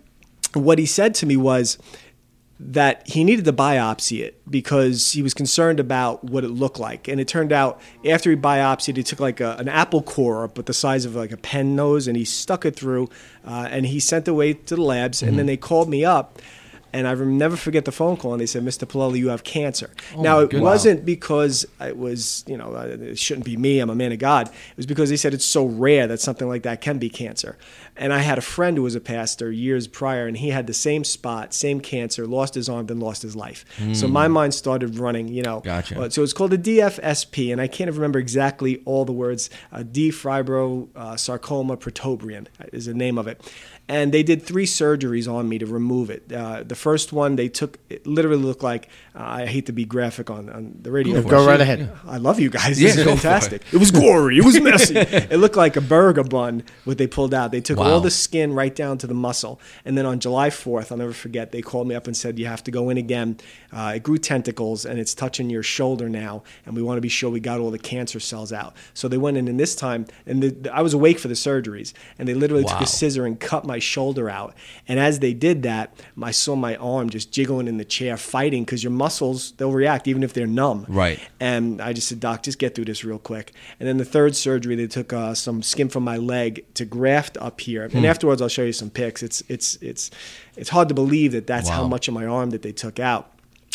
[0.53, 1.77] what he said to me was
[2.59, 7.07] that he needed to biopsy it because he was concerned about what it looked like.
[7.09, 10.65] And it turned out after he biopsied, he took like a, an apple core, but
[10.65, 13.09] the size of like a pen nose, and he stuck it through,
[13.45, 15.21] uh, and he sent it away to the labs.
[15.21, 15.37] And Mm-hmm.
[15.37, 16.39] then they called me up.
[16.93, 18.87] And I never forget the phone call, and they said, "Mr.
[18.87, 22.83] Paloli, you have cancer." now, Oh my it wasn't because it was, you know, uh,
[22.87, 23.79] it shouldn't be me.
[23.81, 24.47] I'm a man of God.
[24.47, 27.57] It was because they said it's so rare that something like that can be cancer.
[27.97, 30.73] And I had a friend who was a pastor years prior, and he had the
[30.73, 33.65] same spot, same cancer, lost his arm, then lost his life.
[33.93, 35.59] So my mind started running, you know.
[35.59, 35.65] Hmm.
[35.65, 36.01] Gotcha.
[36.01, 39.49] uh, So it's called a DFSP, and I can't remember exactly all the words.
[39.71, 43.41] Uh, D fibrosarcoma uh, sarcoma protuberans is the name of it.
[43.87, 46.31] And they did three surgeries on me to remove it.
[46.33, 49.85] Uh, the first one, they took, it literally looked like, uh, I hate to be
[49.85, 51.21] graphic on, on the radio.
[51.21, 51.47] Go it.
[51.47, 51.91] right ahead.
[52.07, 52.81] I love you guys.
[52.81, 53.61] Yeah, this is go fantastic.
[53.71, 53.77] It.
[53.77, 54.39] was gory.
[54.39, 54.95] It was messy.
[54.97, 56.63] it looked like a burger bun.
[56.85, 57.51] What they pulled out.
[57.51, 57.77] They took.
[57.85, 59.59] All the skin right down to the muscle.
[59.83, 61.51] And then on July 4th, I'll never forget.
[61.51, 63.37] They called me up and said you have to go in again.
[63.71, 66.43] Uh, it grew tentacles and it's touching your shoulder now.
[66.65, 68.75] And we want to be sure we got all the cancer cells out.
[68.93, 71.93] So they went in, and this time, and the, I was awake for the surgeries,
[72.17, 74.55] and they literally took a scissor and cut my shoulder out.
[74.87, 78.63] And as they did that, I saw my arm just jiggling in the chair, fighting
[78.63, 80.85] because your muscles they'll react even if they're numb.
[80.87, 81.19] Right.
[81.39, 83.53] And I just said, Doc, just get through this real quick.
[83.79, 87.37] And then the third surgery, they took uh, some skin from my leg to graft
[87.37, 87.74] up here.
[87.83, 87.97] Hmm.
[87.97, 89.23] And afterwards, I'll show you some pics.
[89.23, 90.11] It's it's it's
[90.55, 93.31] it's hard to believe that that's how much of my arm that they took out.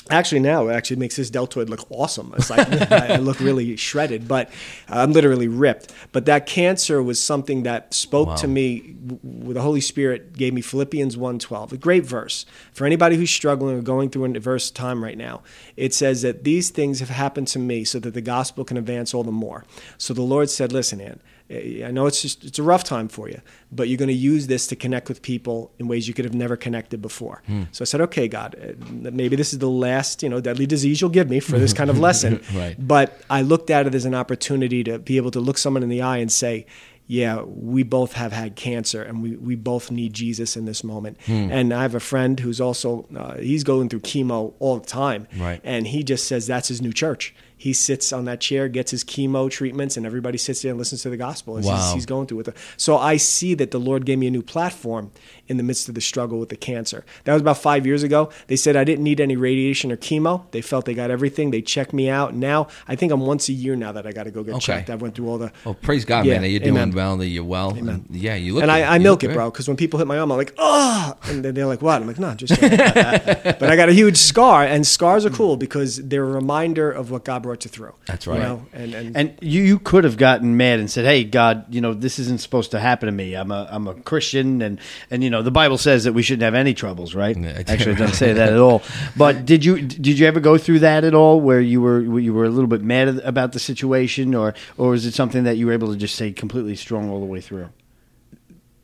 [0.08, 2.34] Actually, now it actually makes this deltoid look awesome.
[2.36, 4.50] It's like I look really shredded, but
[4.88, 5.92] I'm literally ripped.
[6.10, 8.96] But that cancer was something that spoke to me.
[9.22, 13.82] The Holy Spirit gave me Philippians 1:12, a great verse for anybody who's struggling or
[13.82, 15.42] going through an adverse time right now.
[15.76, 19.14] It says that these things have happened to me so that the gospel can advance
[19.14, 19.64] all the more.
[19.96, 23.28] So the Lord said, "Listen, Ann, I know it's just it's a rough time for
[23.28, 23.40] you,
[23.72, 26.34] but you're going to use this to connect with people in ways you could have
[26.34, 28.74] never connected before." So I said, "Okay, God, eh,
[29.12, 31.90] maybe this is the last, you know, deadly disease you'll give me for this kind
[31.90, 32.76] of lesson." Right.
[32.78, 35.88] But I looked at it as an opportunity to be able to look someone in
[35.88, 36.66] the eye and say,
[37.12, 41.18] yeah, we both have had cancer and we, we both need Jesus in this moment.
[41.26, 41.50] Hmm.
[41.50, 45.26] And I have a friend who's also, uh, he's going through chemo all the time.
[45.36, 45.60] Right.
[45.64, 47.34] And he just says that's his new church.
[47.56, 51.02] He sits on that chair, gets his chemo treatments, and everybody sits there and listens
[51.02, 51.76] to the gospel as Wow.
[51.76, 52.56] he's, he's going through with it.
[52.78, 55.10] So I see that the Lord gave me a new platform
[55.46, 57.04] in the midst of the struggle with the cancer.
[57.24, 58.30] That was about five years ago.
[58.46, 60.50] They said I didn't need any radiation or chemo.
[60.52, 61.50] They felt they got everything.
[61.50, 62.34] They checked me out.
[62.34, 64.60] Now I think I'm once a year now that I got to go get Okay.
[64.64, 64.88] checked.
[64.88, 66.92] I went through all the Oh, praise God, Yeah, man, that you're doing amen.
[67.00, 67.70] Well, that you're well.
[67.74, 68.74] And yeah, you look and good.
[68.84, 69.34] I, I milk it, good.
[69.34, 72.00] bro, because when people hit my arm, I'm like, oh, and then they're like, what?
[72.02, 72.54] I'm like, no, just.
[72.60, 76.90] joking." but I got a huge scar, and scars are cool because they're a reminder
[76.90, 77.94] of what God brought you through.
[78.06, 78.42] That's You right.
[78.42, 78.66] know?
[78.72, 81.94] And and, And you, you could have gotten mad and said, "Hey, God, you know
[81.94, 83.34] this isn't supposed to happen to me.
[83.34, 84.78] I'm a I'm a Christian, and
[85.10, 87.36] and you know the Bible says that we shouldn't have any troubles, right?
[87.36, 88.82] Yeah, it- Actually, it doesn't say that at all.
[89.16, 92.34] But did you did you ever go through that at all, where you were you
[92.34, 95.66] were a little bit mad about the situation, or or is it something that you
[95.66, 97.68] were able to just say completely strong all the way through?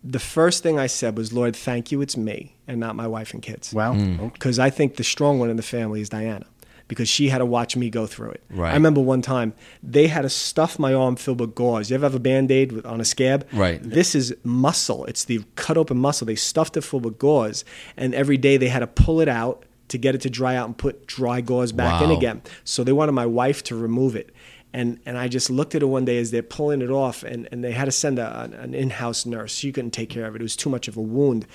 [0.08, 3.34] the first thing I said was, Lord, thank you, it's me and not my wife
[3.34, 3.72] and kids.
[3.72, 3.94] Wow.
[3.94, 4.32] Mm.
[4.32, 6.46] because I think the strong one in the family is Diana
[6.86, 8.44] because she had to watch me go through it.
[8.48, 8.70] Right.
[8.70, 11.90] I remember one time they had to stuff my arm filled with gauze.
[11.90, 13.48] You ever have a band aid on a scab?
[13.52, 13.82] Right.
[13.82, 15.04] This is muscle.
[15.06, 16.24] It's the cut open muscle.
[16.24, 17.64] They stuffed it full with gauze,
[17.96, 20.66] and every day they had to pull it out to get it to dry out
[20.66, 22.42] and put dry gauze back in again.
[22.64, 24.30] So they wanted my wife to remove it.
[24.72, 27.48] And, and I just looked at it one day as they're pulling it off, and,
[27.50, 29.54] and they had to send a, an in house nurse.
[29.54, 30.40] She couldn't take care of it.
[30.40, 31.46] It was too much of a wound.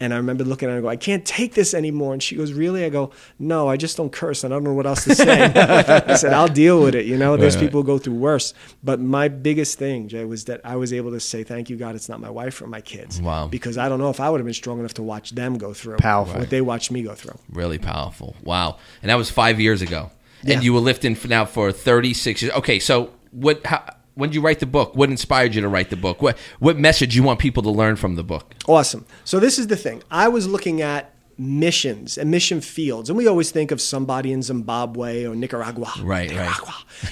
[0.00, 2.12] And I remember looking at her and go, I can't take this anymore.
[2.12, 2.84] And she goes, Really?
[2.84, 4.44] I go, No, I just don't curse.
[4.44, 5.44] and I don't know what else to say.
[6.06, 7.04] I said, I'll deal with it.
[7.06, 7.64] You know, there's Right.
[7.64, 8.54] people who go through worse.
[8.84, 11.96] But my biggest thing, Jay, was that I was able to say, Thank you, God,
[11.96, 13.20] it's not my wife or my kids.
[13.20, 13.48] Wow.
[13.48, 15.72] Because I don't know if I would have been strong enough to watch them go
[15.74, 16.38] through Powerful.
[16.38, 17.36] what they watched me go through.
[17.50, 18.36] Really powerful.
[18.44, 18.76] Wow.
[19.02, 20.12] And that was five years ago.
[20.42, 20.54] Yeah.
[20.54, 22.54] And you were lifting for now for 36 years.
[22.54, 23.64] Okay, so what?
[23.66, 24.96] How, when did you write the book?
[24.96, 26.20] What inspired you to write the book?
[26.20, 28.54] What what message you want people to learn from the book?
[28.66, 29.06] Awesome.
[29.24, 30.02] So this is the thing.
[30.10, 34.42] I was looking at missions and mission fields, and we always think of somebody in
[34.42, 35.92] Zimbabwe or Nicaragua.
[36.02, 36.58] Right, right.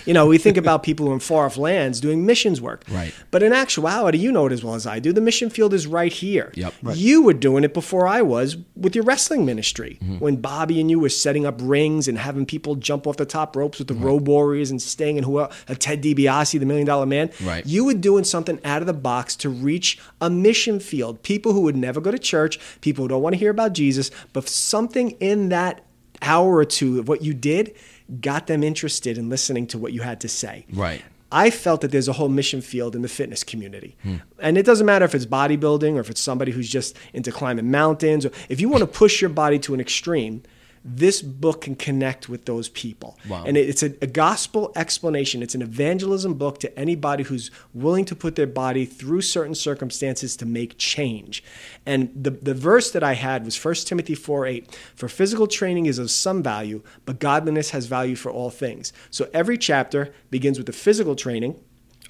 [0.05, 2.85] You know, we think about people in far off lands doing missions work.
[2.91, 3.15] Right.
[3.31, 5.12] But in actuality, you know it as well as I do.
[5.12, 6.53] The mission field is right here.
[6.55, 6.75] Yep.
[6.95, 9.99] You were doing it before I was with your wrestling ministry.
[10.03, 10.19] Mm-hmm.
[10.19, 13.55] When Bobby and you were setting up rings and having people jump off the top
[13.55, 16.87] ropes with the Road Warriors and Sting and who else, uh, Ted DiBiase, the Million
[16.87, 17.31] Dollar Man.
[17.43, 17.65] Right.
[17.65, 21.23] You were doing something out of the box to reach a mission field.
[21.23, 24.11] People who would never go to church, people who don't want to hear about Jesus,
[24.33, 25.85] but something in that
[26.22, 27.74] hour or two of what you did
[28.20, 30.66] got them interested in listening to what you had to say.
[30.72, 31.02] Right.
[31.33, 33.96] I felt that there's a whole mission field in the fitness community.
[34.02, 34.16] Hmm.
[34.38, 37.70] And it doesn't matter if it's bodybuilding or if it's somebody who's just into climbing
[37.70, 40.42] mountains or if you want to push your body to an extreme,
[40.88, 43.18] this book can connect with those people.
[43.29, 43.42] Wow.
[43.44, 45.42] And it's a, a gospel explanation.
[45.42, 50.37] It's an evangelism book to anybody who's willing to put their body through certain circumstances
[50.37, 51.42] to make change.
[51.85, 54.79] And the, the verse that I had was 1 Timothy 4 8.
[54.94, 58.92] For physical training is of some value, but godliness has value for all things.
[59.11, 61.59] So every chapter begins with the physical training.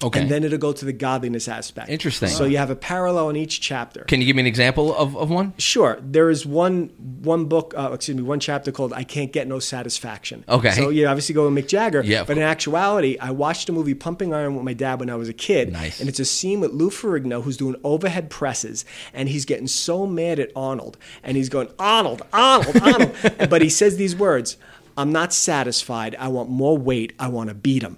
[0.03, 0.21] Okay.
[0.21, 1.89] And then it'll go to the godliness aspect.
[1.89, 2.29] Interesting.
[2.29, 4.01] So you have a parallel in each chapter.
[4.03, 5.53] Can you give me an example of, of one?
[5.57, 5.97] Sure.
[6.01, 6.89] There is one
[7.23, 10.71] one book, uh, excuse me, one chapter called "I Can't Get No Satisfaction." Okay.
[10.71, 12.01] So you obviously go with Mick Jagger.
[12.03, 15.15] Yeah, But in actuality, I watched the movie Pumping Iron with my dad when I
[15.15, 15.71] was a kid.
[15.71, 15.99] Nice.
[15.99, 20.05] And it's a scene with Lou Ferrigno who's doing overhead presses, and he's getting so
[20.05, 23.15] mad at Arnold, and he's going Arnold, Arnold, Arnold.
[23.49, 24.57] but he says these words:
[24.95, 26.15] "I'm not satisfied.
[26.19, 27.13] I want more weight.
[27.17, 27.97] I want to beat him."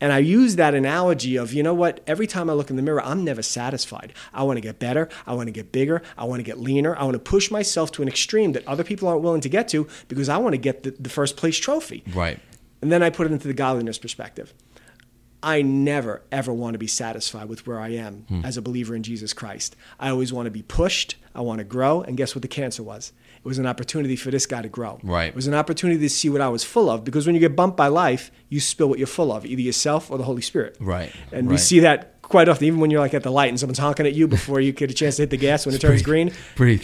[0.00, 2.82] And I use that analogy of, you know what, every time I look in the
[2.82, 4.12] mirror, I'm never satisfied.
[4.34, 5.08] I want to get better.
[5.26, 6.02] I want to get bigger.
[6.18, 6.94] I want to get leaner.
[6.96, 9.68] I want to push myself to an extreme that other people aren't willing to get
[9.68, 12.04] to because I want to get the, the first place trophy.
[12.14, 12.38] Right.
[12.82, 14.52] And then I put it into the godliness perspective.
[15.42, 18.44] I never, ever want to be satisfied with where I am Hmm.
[18.44, 19.76] as a believer in Jesus Christ.
[20.00, 21.16] I always want to be pushed.
[21.34, 22.02] I want to grow.
[22.02, 23.12] And guess what the cancer was?
[23.46, 24.98] It was an opportunity for this guy to grow.
[25.04, 25.28] Right.
[25.28, 27.54] It was an opportunity to see what I was full of because when you get
[27.54, 30.76] bumped by life, you spill what you're full of, either yourself or the Holy Spirit.
[30.80, 33.60] Right, And we see that quite often, even when you're like at the light and
[33.60, 35.80] someone's honking at you before you get a chance to hit the gas when it
[35.80, 36.32] turns green.
[36.56, 36.82] Breathe.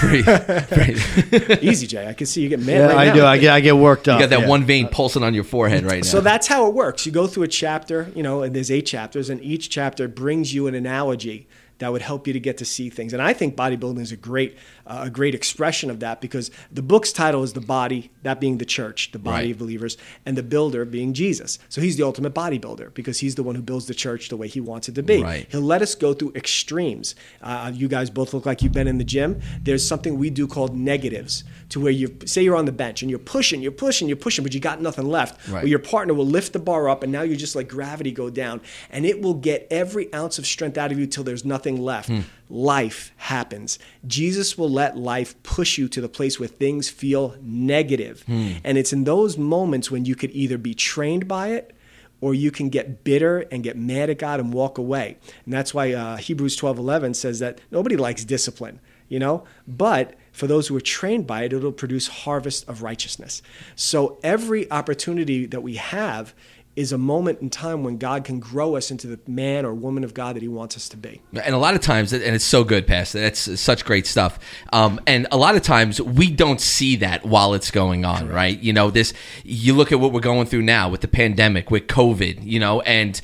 [0.00, 0.26] Breathe.
[0.26, 1.58] Breathe.
[1.62, 2.06] Easy, Jay.
[2.06, 3.14] I can see you get mad Yeah, right I now.
[3.14, 3.24] do.
[3.24, 4.20] I get I get worked up.
[4.20, 4.48] You got that yeah.
[4.48, 6.10] one vein pulsing on your forehead right now.
[6.10, 7.06] So that's how it works.
[7.06, 10.52] You go through a chapter, you know, and there's eight chapters, and each chapter brings
[10.52, 11.46] you an analogy
[11.78, 13.12] that would help you to get to see things.
[13.12, 14.56] And I think bodybuilding is a great,
[14.86, 18.58] uh, a great expression of that because the book's title is the body, that being
[18.58, 19.50] the church, the body Right.
[19.52, 21.58] of believers, and the builder being Jesus.
[21.68, 24.46] So he's the ultimate bodybuilder because he's the one who builds the church the way
[24.48, 25.22] he wants it to be.
[25.22, 25.46] Right.
[25.50, 27.14] He'll let us go through extremes.
[27.42, 29.40] Uh, you guys both look like you've been in the gym.
[29.60, 33.10] There's something we do called negatives, to where you say you're on the bench and
[33.10, 35.48] you're pushing, you're pushing, you're pushing, but you got nothing left.
[35.48, 35.62] Right.
[35.62, 38.30] Well, your partner will lift the bar up, and now you just let gravity go
[38.30, 38.60] down,
[38.90, 42.10] and it will get every ounce of strength out of you till there's nothing left.
[42.48, 43.78] Life happens.
[44.06, 48.24] Jesus will let life push you to the place where things feel negative.
[48.28, 51.74] And it's in those moments when you could either be trained by it
[52.20, 55.16] or you can get bitter and get mad at God and walk away.
[55.44, 59.44] And that's why uh, Hebrews 12 11 says that nobody likes discipline, you know?
[59.66, 63.42] But for those who are trained by it, it'll produce harvest of righteousness.
[63.76, 66.34] So every opportunity that we have
[66.76, 70.02] is a moment in time when God can grow us into the man or woman
[70.02, 71.20] of God that He wants us to be.
[71.32, 73.20] And a lot of times, and it's so good, Pastor.
[73.20, 74.38] That's such great stuff.
[74.72, 78.58] Um, and a lot of times, we don't see that while it's going on, right?
[78.58, 79.12] You know, this.
[79.44, 82.44] You look at what we're going through now with the pandemic, with COVID.
[82.44, 83.20] You know, and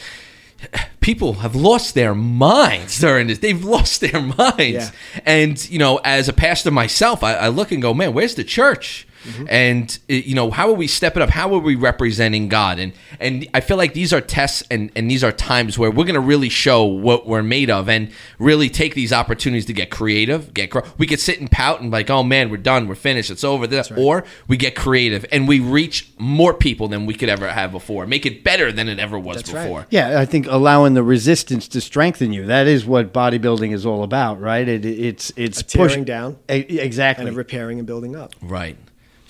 [1.01, 3.39] people have lost their minds during this.
[3.39, 4.59] They've lost their minds.
[4.59, 4.91] Yeah.
[5.25, 8.45] And you know, as a pastor myself, I, I look and go, man, where's the
[8.45, 9.07] church?
[9.49, 11.31] And uh, you know, how are we stepping up?
[11.31, 12.79] How are we representing God?
[12.79, 16.05] And and I feel like these are tests and and these are times where we're
[16.05, 19.91] going to really show what we're made of and really take these opportunities to get
[19.91, 20.55] creative.
[20.55, 23.31] Get cr- we could sit and pout and like, oh man, we're done, we're finished,
[23.31, 23.67] it's over.
[23.67, 27.73] This, or we get creative and we reach more people than we could ever have
[27.73, 28.07] before.
[28.07, 29.63] Make it better than it ever was That's right.
[29.65, 29.87] before.
[29.91, 32.47] Yeah, I think allowing the resistance to strengthen you.
[32.47, 34.67] That is what bodybuilding is all about, right?
[34.67, 37.27] It, it's it's A tearing push- down exactly.
[37.27, 38.35] and a repairing and building up.
[38.43, 38.77] Right.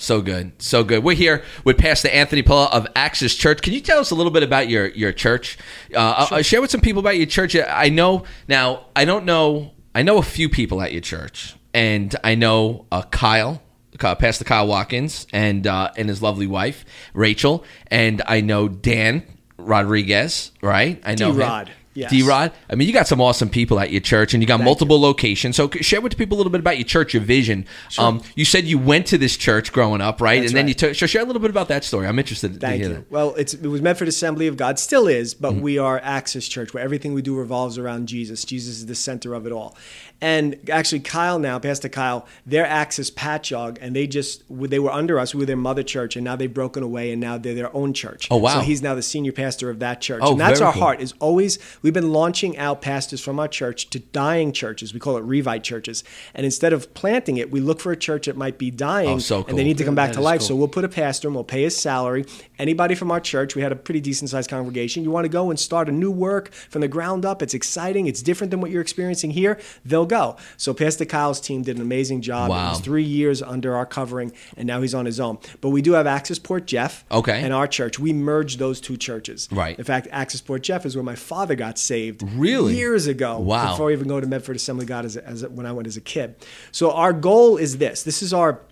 [0.00, 1.04] So good, so good.
[1.04, 3.60] We're here with Pastor Anthony Pilla of Access Church.
[3.60, 5.58] Can you tell us a little bit about your your church?
[5.94, 6.38] Uh, sure.
[6.38, 7.54] uh, share with some people about your church.
[7.54, 8.86] I know now.
[8.96, 9.72] I don't know.
[9.94, 13.60] I know a few people at your church, and I know uh, Kyle,
[14.00, 19.22] uh, Pastor Kyle Watkins, and uh, and his lovely wife Rachel, and I know Dan
[19.58, 20.52] Rodriguez.
[20.62, 20.98] Right?
[21.04, 21.70] I know Rod.
[21.92, 22.10] Yes.
[22.10, 22.52] D Rod.
[22.68, 24.96] I mean, you got some awesome people at your church, and you got Thank multiple
[24.96, 25.02] you.
[25.02, 25.56] locations.
[25.56, 27.66] So share with the people a little bit about your church, your vision.
[27.88, 28.04] Sure.
[28.04, 30.40] Um, you said you went to this church growing up, right?
[30.40, 30.68] That's and then right.
[30.68, 30.94] you took.
[30.94, 32.06] So share a little bit about that story.
[32.06, 32.60] I'm interested.
[32.60, 32.94] Thank to you.
[32.94, 33.10] That.
[33.10, 35.62] Well, it was Medford Assembly of God, still is, but mm-hmm.
[35.62, 38.44] we are Access Church, where everything we do revolves around Jesus.
[38.44, 39.76] Jesus is the center of it all.
[40.20, 45.18] And actually, Kyle now, Pastor Kyle, they're Access Patchogue, and they just they were under
[45.18, 45.34] us.
[45.34, 47.94] We were their mother church, and now they've broken away, and now they're their own
[47.94, 48.28] church.
[48.30, 48.54] Oh wow!
[48.54, 50.82] So he's now the senior pastor of that church, oh, and that's our cool.
[50.82, 51.00] heart.
[51.00, 54.94] Is always we've been launching out pastors from our church to dying churches.
[54.94, 56.04] We call it revite churches,
[56.34, 59.18] and instead of planting it, we look for a church that might be dying, oh,
[59.18, 59.50] so cool.
[59.50, 60.40] and they need to come back that to life.
[60.40, 60.48] Cool.
[60.48, 62.24] So we'll put a pastor, and we'll pay his salary.
[62.58, 65.02] Anybody from our church, we had a pretty decent sized congregation.
[65.02, 67.42] You want to go and start a new work from the ground up?
[67.42, 68.06] It's exciting.
[68.06, 69.58] It's different than what you're experiencing here.
[69.84, 70.36] They'll go.
[70.56, 72.50] So Pastor Kyle's team did an amazing job.
[72.50, 72.66] Wow.
[72.66, 75.38] It was three years under our covering, and now he's on his own.
[75.60, 77.42] But we do have Access Port Jeff okay.
[77.42, 77.98] and our church.
[77.98, 79.48] We merged those two churches.
[79.50, 79.78] Right.
[79.78, 82.76] In fact, Access Port Jeff is where my father got saved really?
[82.76, 83.38] years ago.
[83.38, 83.72] Wow.
[83.72, 86.34] Before even go to Medford Assembly God as, as when I went as a kid.
[86.72, 88.02] So our goal is this.
[88.02, 88.62] This is our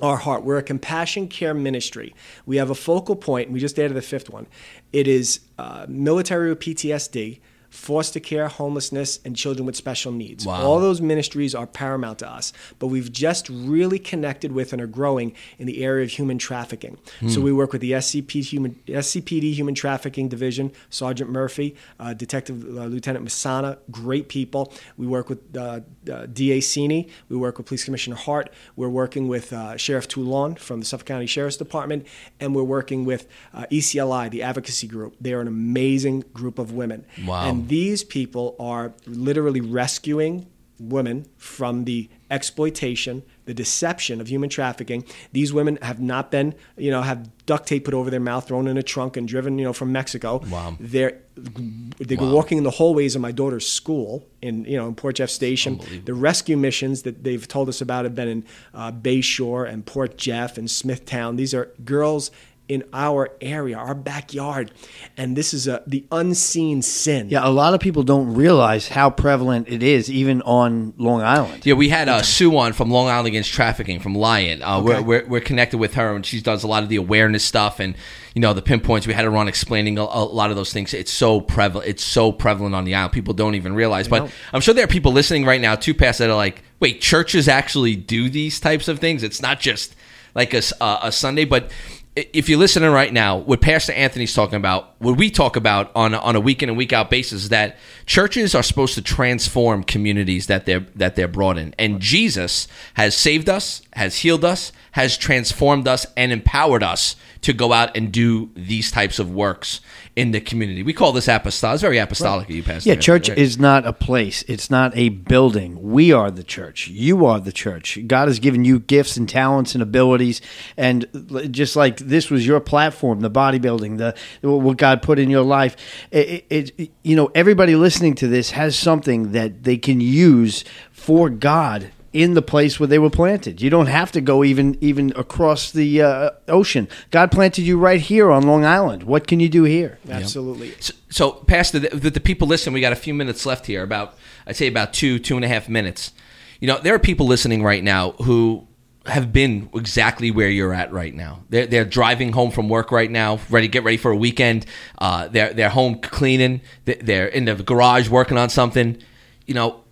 [0.00, 0.44] our heart.
[0.44, 2.14] We're a compassion care ministry.
[2.46, 4.46] We have a focal point, and we just added the fifth one.
[4.92, 7.40] It is uh, military with PTSD,
[7.74, 10.46] foster care, homelessness, and children with special needs.
[10.46, 10.62] Wow.
[10.62, 14.86] All those ministries are paramount to us, but we've just really connected with and are
[14.86, 16.98] growing in the area of human trafficking.
[17.20, 17.28] Hmm.
[17.28, 22.64] So we work with the SCP human, SCPD Human Trafficking Division, Sergeant Murphy, uh, Detective
[22.64, 24.72] uh, Lieutenant Masana, great people.
[24.96, 29.28] We work with uh, uh, DA Sini, we work with Police Commissioner Hart, we're working
[29.28, 32.06] with uh, Sheriff Toulon from the Suffolk County Sheriff's Department,
[32.38, 35.16] and we're working with uh, ECLI, the advocacy group.
[35.20, 37.04] They're an amazing group of women.
[37.26, 37.48] Wow.
[37.48, 40.46] And these people are literally rescuing
[40.80, 45.04] women from the exploitation, the deception of human trafficking.
[45.32, 48.66] These women have not been, you know, have duct tape put over their mouth, thrown
[48.66, 50.42] in a trunk, and driven, you know, from Mexico.
[50.50, 50.76] Wow.
[50.80, 52.32] They're they Wow.
[52.32, 55.80] walking in the hallways of my daughter's school in, you know, in Port Jeff Station.
[56.04, 60.16] The rescue missions that they've told us about have been in uh, Bayshore and Port
[60.16, 61.36] Jeff and Smithtown.
[61.36, 62.30] These are girls
[62.66, 64.70] in our area, our backyard,
[65.18, 67.28] and this is a the unseen sin.
[67.28, 71.66] Yeah, a lot of people don't realize how prevalent it is, even on Long Island.
[71.66, 74.62] Yeah, we had uh, Sue on from Long Island Against Trafficking from Lion.
[74.62, 74.94] Uh, Okay.
[75.00, 77.80] we're, we're, we're connected with her, and she does a lot of the awareness stuff
[77.80, 77.94] and
[78.34, 79.06] you know the pinpoints.
[79.06, 80.94] We had her on explaining a, a lot of those things.
[80.94, 81.88] It's so prevalent.
[81.88, 83.12] It's so prevalent on the island.
[83.12, 84.08] People don't even realize.
[84.08, 87.00] But I'm sure there are people listening right now too, past that are like, wait,
[87.02, 89.22] churches actually do these types of things.
[89.22, 89.94] It's not just
[90.34, 91.68] like a, s- uh, a Sunday, but i-
[92.16, 96.14] if you're listening right now, what Pastor Anthony's talking about, what we talk about on
[96.14, 99.82] on a week in and week out basis, is that churches are supposed to transform
[99.82, 104.70] communities that they're that they're brought in, and Jesus has saved us, has healed us,
[104.94, 109.80] has transformed us, and empowered us to go out and do these types of works
[110.14, 110.84] in the community.
[110.84, 111.74] We call this apostolic.
[111.74, 112.88] It's very apostolic of you, Pastor.
[112.88, 113.36] Yeah, church right?
[113.36, 114.44] is not a place.
[114.46, 115.82] It's not a building.
[115.82, 116.86] We are the church.
[116.86, 117.98] You are the church.
[118.06, 120.40] God has given you gifts and talents and abilities,
[120.76, 121.06] and
[121.50, 124.14] just like this was your platform, the bodybuilding, the
[124.48, 125.76] what God put in your life.
[126.12, 130.64] It, it, it- you know, everybody listening to this has something that they can use
[130.92, 133.60] for God in the place where they were planted.
[133.60, 136.88] You don't have to go even even across the uh, ocean.
[137.10, 139.02] God planted you right here on Long Island.
[139.02, 139.98] What can you do here?
[140.08, 140.72] Absolutely.
[140.78, 142.72] So, so Pastor, the, the, the people listen.
[142.72, 143.82] We got a few minutes left here.
[143.82, 146.12] About I'd say about two, two and a half minutes.
[146.60, 148.66] You know, there are people listening right now who
[149.06, 151.42] have been exactly where you're at right now.
[151.50, 154.64] They're, they're driving home from work right now, ready get ready for a weekend.
[154.98, 156.60] Uh, they're they're home cleaning.
[156.84, 159.02] They're in the garage working on something.
[159.46, 159.83] You know,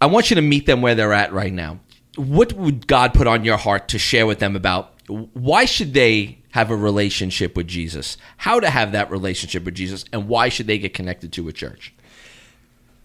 [0.00, 1.80] I want you to meet them where they're at right now.
[2.16, 6.38] What would God put on your heart to share with them about why should they
[6.50, 8.16] have a relationship with Jesus?
[8.36, 11.52] How to have that relationship with Jesus and why should they get connected to a
[11.52, 11.94] church?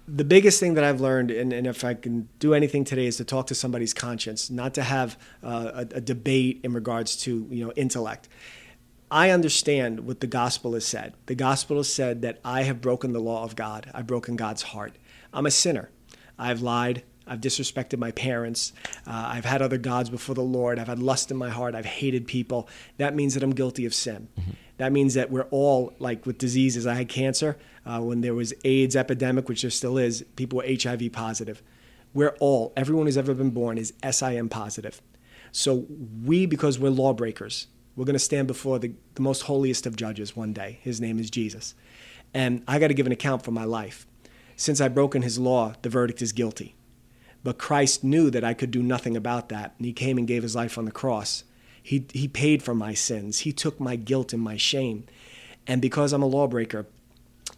[0.07, 3.17] the biggest thing that I've learned, and, and if I can do anything today, is
[3.17, 7.47] to talk to somebody's conscience, not to have uh, a, a debate in regards to
[7.49, 8.27] you know intellect.
[9.09, 11.13] I understand what the gospel has said.
[11.27, 13.89] The gospel has said that I have broken the law of God.
[13.93, 14.95] I've broken God's heart.
[15.31, 15.89] I'm a sinner.
[16.38, 17.03] I've lied.
[17.25, 18.73] I've disrespected my parents.
[19.07, 20.77] Uh, I've had other gods before the Lord.
[20.77, 21.73] I've had lust in my heart.
[21.73, 22.67] I've hated people.
[22.97, 24.27] That means that I'm guilty of sin.
[24.77, 26.86] That means that we're all like with diseases.
[26.86, 30.25] I had cancer uh, when there was AIDS epidemic, which there still is.
[30.36, 31.61] People were HIV positive.
[32.13, 35.01] We're all, everyone who's ever been born is SIM positive.
[35.51, 35.86] So
[36.23, 40.36] we, because we're lawbreakers, we're going to stand before the, the most holiest of judges
[40.36, 40.79] one day.
[40.81, 41.75] His name is Jesus.
[42.34, 44.07] And I got to give an account for my life.
[44.55, 46.75] Since I've broken his law, the verdict is guilty.
[47.43, 50.43] But Christ knew that I could do nothing about that, and he came and gave
[50.43, 51.43] his life on the cross.
[51.81, 55.05] He, he paid for my sins, he took my guilt and my shame.
[55.67, 56.87] And because I'm a lawbreaker,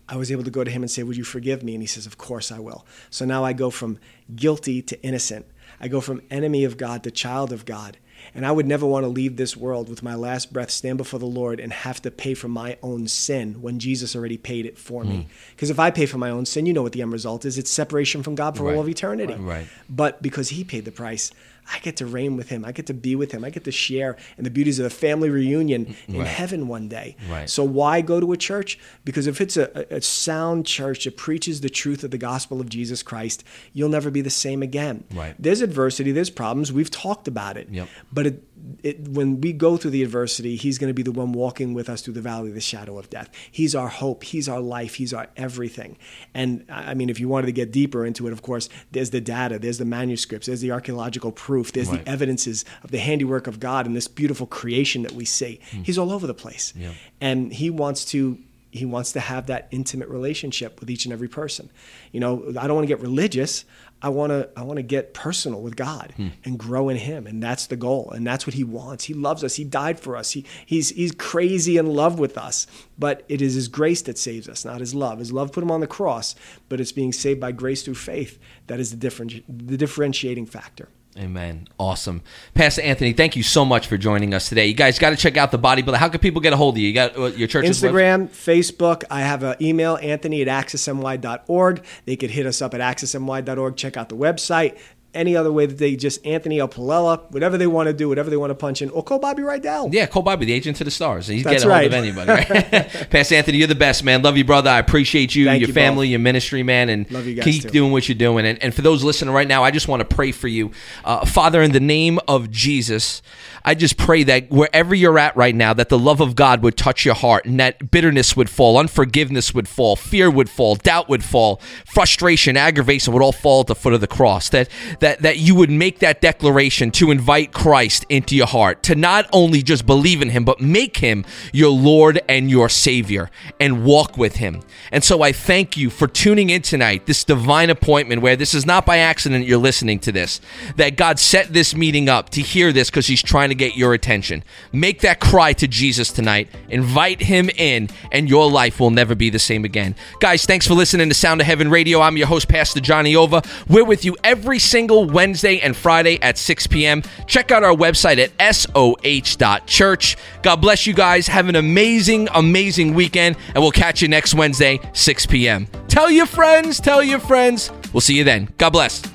[0.08, 1.74] I was able to go to him and say, Would you forgive me?
[1.74, 2.86] And he says, Of course I will.
[3.10, 4.00] So now I go from
[4.36, 5.46] guilty to innocent.
[5.80, 7.98] I go from enemy of God to child of God.
[8.34, 11.20] And I would never want to leave this world with my last breath, stand before
[11.20, 14.78] the Lord, and have to pay for my own sin when Jesus already paid it
[14.78, 15.10] for mm.
[15.10, 15.28] me.
[15.52, 17.58] Because if I pay for my own sin, you know what the end result is
[17.58, 18.76] it's separation from God for right.
[18.76, 19.36] all of eternity.
[19.36, 19.68] Right.
[19.90, 21.32] But because He paid the price,
[21.72, 22.64] I get to reign with him.
[22.64, 23.44] I get to be with him.
[23.44, 26.28] I get to share in the beauties of a family reunion in right.
[26.28, 27.16] heaven one day.
[27.30, 27.50] Right.
[27.50, 28.80] So why go to a church?
[29.04, 32.70] Because if it's a, a, sound church that preaches the truth of the gospel of
[32.70, 33.44] Jesus Christ,
[33.74, 35.04] you'll never be the same again.
[35.14, 35.36] Right.
[35.40, 36.72] There's adversity, there's problems.
[36.72, 37.70] We've talked about it.
[37.70, 37.88] Yep.
[38.14, 38.44] But it,
[38.84, 41.90] it, when we go through the adversity, He's going to be the one walking with
[41.90, 43.30] us through the valley of the shadow of death.
[43.52, 44.24] He's our hope.
[44.24, 44.96] He's our life.
[44.96, 45.98] He's our everything.
[46.34, 49.22] And I mean, if you wanted to get deeper into it, of course, there's the
[49.22, 52.04] data, there's the manuscripts, there's the archaeological proof, there's right.
[52.04, 55.60] the evidences of the handiwork of God and this beautiful creation that we see.
[55.72, 55.86] Mm.
[55.86, 56.74] He's all over the place.
[56.76, 56.94] Yeah.
[57.20, 58.38] And He wants to
[58.76, 61.72] he wants to have that intimate relationship with each and every person.
[62.12, 63.66] You know, I don't want to get religious.
[64.02, 66.28] I want to I want to get personal with God hmm.
[66.44, 69.06] and grow in Him, and that's the goal, and that's what He wants.
[69.06, 69.56] He loves us.
[69.56, 70.32] He died for us.
[70.32, 72.68] He he's he's crazy in love with us,
[73.00, 75.20] but it is His grace that saves us, not His love.
[75.20, 76.36] His love put Him on the cross,
[76.68, 80.90] but it's being saved by grace through faith that is the different the differentiating factor.
[81.18, 81.70] Amen.
[81.80, 82.22] Awesome.
[82.54, 84.66] Pastor Anthony, thank you so much for joining us today.
[84.66, 85.96] You guys got to check out the bodybuilder.
[85.96, 86.88] How can people get a hold of you?
[86.88, 88.74] You got uh, your church Instagram, website?
[88.74, 89.04] Facebook.
[89.10, 91.86] I have an email, anthony at accessny.org.
[92.04, 93.78] They could hit us up at accessny.org.
[93.78, 94.78] Check out the website
[95.16, 98.30] any other way that they just Anthony El Palella, whatever they want to do, whatever
[98.30, 99.94] they want to punch in, or call Bobby Rydell.
[99.94, 101.28] Yeah, call Bobby, the agent to the stars.
[101.28, 101.92] He's getting right.
[101.92, 102.32] hold of anybody.
[102.32, 103.10] Right?
[103.10, 104.22] Pastor Anthony, you're the best, man.
[104.22, 104.70] Love you, brother.
[104.70, 107.70] I appreciate you, Thank your you family, your ministry, man, and keep too.
[107.70, 108.46] doing what you're doing.
[108.46, 110.72] And, and, for those listening right now, I just want to pray for you.
[111.04, 113.22] Uh, Father, in the name of Jesus,
[113.66, 116.78] I just pray that wherever you're at right now, that the love of God would
[116.78, 121.10] touch your heart and that bitterness would fall, unforgiveness would fall, fear would fall, doubt
[121.10, 124.50] would fall, frustration, aggravation would all fall at the foot of the cross.
[124.50, 128.94] That that that you would make that declaration to invite Christ into your heart, to
[128.94, 133.84] not only just believe in him, but make him your Lord and your Savior and
[133.84, 134.62] walk with him.
[134.92, 138.66] And so I thank you for tuning in tonight, this divine appointment where this is
[138.66, 140.40] not by accident you're listening to this,
[140.76, 143.94] that God set this meeting up to hear this because he's trying to get your
[143.94, 144.44] attention.
[144.72, 149.30] Make that cry to Jesus tonight, invite him in, and your life will never be
[149.30, 149.96] the same again.
[150.20, 152.02] Guys, thanks for listening to Sound of Heaven Radio.
[152.02, 153.42] I'm your host, Pastor Johnny Ova.
[153.68, 157.02] We're with you every single Wednesday and Friday at 6 p.m.
[157.28, 160.18] Check out our website at soh.church.
[160.42, 161.28] God bless you guys.
[161.28, 165.68] Have an amazing, amazing weekend, and we'll catch you next Wednesday, 6 p.m.
[165.88, 167.72] Tell your friends, tell your friends.
[167.94, 168.50] We'll see you then.
[168.58, 169.15] God bless.